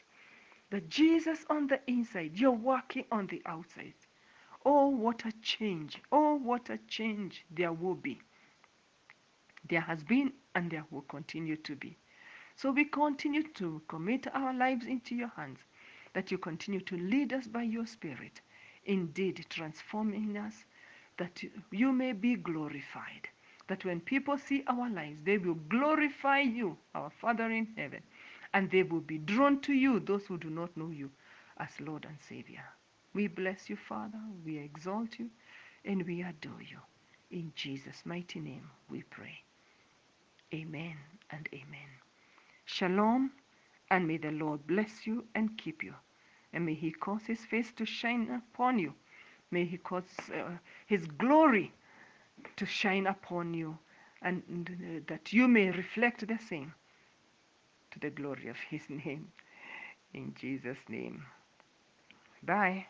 That 0.71 0.89
Jesus 0.91 1.45
on 1.51 1.67
the 1.67 1.81
inside, 1.87 2.33
you're 2.39 2.53
working 2.53 3.05
on 3.11 3.27
the 3.27 3.43
outside. 3.47 3.95
Oh, 4.65 4.89
what 4.89 5.25
a 5.25 5.33
change. 5.43 6.01
Oh, 6.13 6.37
what 6.37 6.71
a 6.71 6.79
change 6.89 7.45
there 7.51 7.73
will 7.73 7.95
be. 7.95 8.21
There 9.69 9.81
has 9.81 10.05
been 10.05 10.33
and 10.55 10.71
there 10.71 10.85
will 10.91 11.03
continue 11.03 11.57
to 11.57 11.77
be. 11.77 11.97
So 12.57 12.71
we 12.71 12.85
continue 12.85 13.43
to 13.55 13.83
commit 13.89 14.27
our 14.33 14.55
lives 14.55 14.87
into 14.87 15.15
your 15.15 15.33
hands, 15.37 15.59
that 16.15 16.31
you 16.31 16.39
continue 16.39 16.81
to 16.81 16.97
lead 16.97 17.33
us 17.33 17.47
by 17.47 17.63
your 17.63 17.87
Spirit, 17.87 18.41
indeed 18.87 19.45
transforming 19.51 20.37
us, 20.39 20.65
that 21.19 21.43
you 21.71 21.93
may 21.93 22.13
be 22.13 22.37
glorified. 22.37 23.29
That 23.69 23.85
when 23.85 24.01
people 24.01 24.37
see 24.39 24.65
our 24.67 24.91
lives, 24.91 25.19
they 25.25 25.39
will 25.39 25.59
glorify 25.69 26.41
you, 26.41 26.77
our 26.95 27.11
Father 27.21 27.51
in 27.51 27.69
heaven, 27.77 28.03
and 28.53 28.71
they 28.71 28.83
will 28.83 29.01
be 29.01 29.19
drawn 29.19 29.61
to 29.63 29.73
you, 29.73 30.01
those 30.01 30.27
who 30.27 30.39
do 30.39 30.51
not 30.51 30.77
know 30.77 30.91
you, 30.91 31.11
as 31.59 31.71
Lord 31.81 32.05
and 32.05 32.19
Savior. 32.29 32.65
We 33.15 33.29
bless 33.29 33.71
you, 33.71 33.77
Father, 33.77 34.21
we 34.45 34.59
exalt 34.59 35.19
you, 35.19 35.31
and 35.85 36.05
we 36.07 36.23
adore 36.23 36.63
you. 36.63 36.79
In 37.31 37.53
Jesus' 37.57 38.03
mighty 38.05 38.41
name 38.41 38.71
we 38.91 39.03
pray. 39.05 39.39
Amen 40.53 40.97
and 41.31 41.49
amen. 41.53 41.89
Shalom, 42.67 43.33
and 43.95 44.09
may 44.09 44.19
the 44.19 44.33
Lord 44.33 44.67
bless 44.67 45.07
you 45.07 45.27
and 45.37 45.57
keep 45.59 45.85
you. 45.85 45.95
And 46.53 46.67
may 46.67 46.75
he 46.75 46.93
cause 46.93 47.23
his 47.27 47.41
face 47.47 47.73
to 47.77 47.87
shine 47.87 48.31
upon 48.31 48.79
you. 48.81 48.95
May 49.53 49.67
he 49.67 49.79
cause 49.79 50.05
uh, 50.35 50.51
his 50.87 51.07
glory 51.07 51.73
to 52.57 52.67
shine 52.67 53.07
upon 53.07 53.55
you, 53.55 53.79
and 54.23 54.43
uh, 54.71 55.01
that 55.09 55.33
you 55.33 55.49
may 55.49 55.71
reflect 55.71 56.27
the 56.27 56.39
same 56.49 56.75
to 57.93 58.01
the 58.01 58.11
glory 58.11 58.49
of 58.49 58.57
his 58.71 58.83
name. 58.91 59.29
In 60.15 60.35
Jesus' 60.41 60.79
name. 60.89 61.25
Bye. 62.45 62.87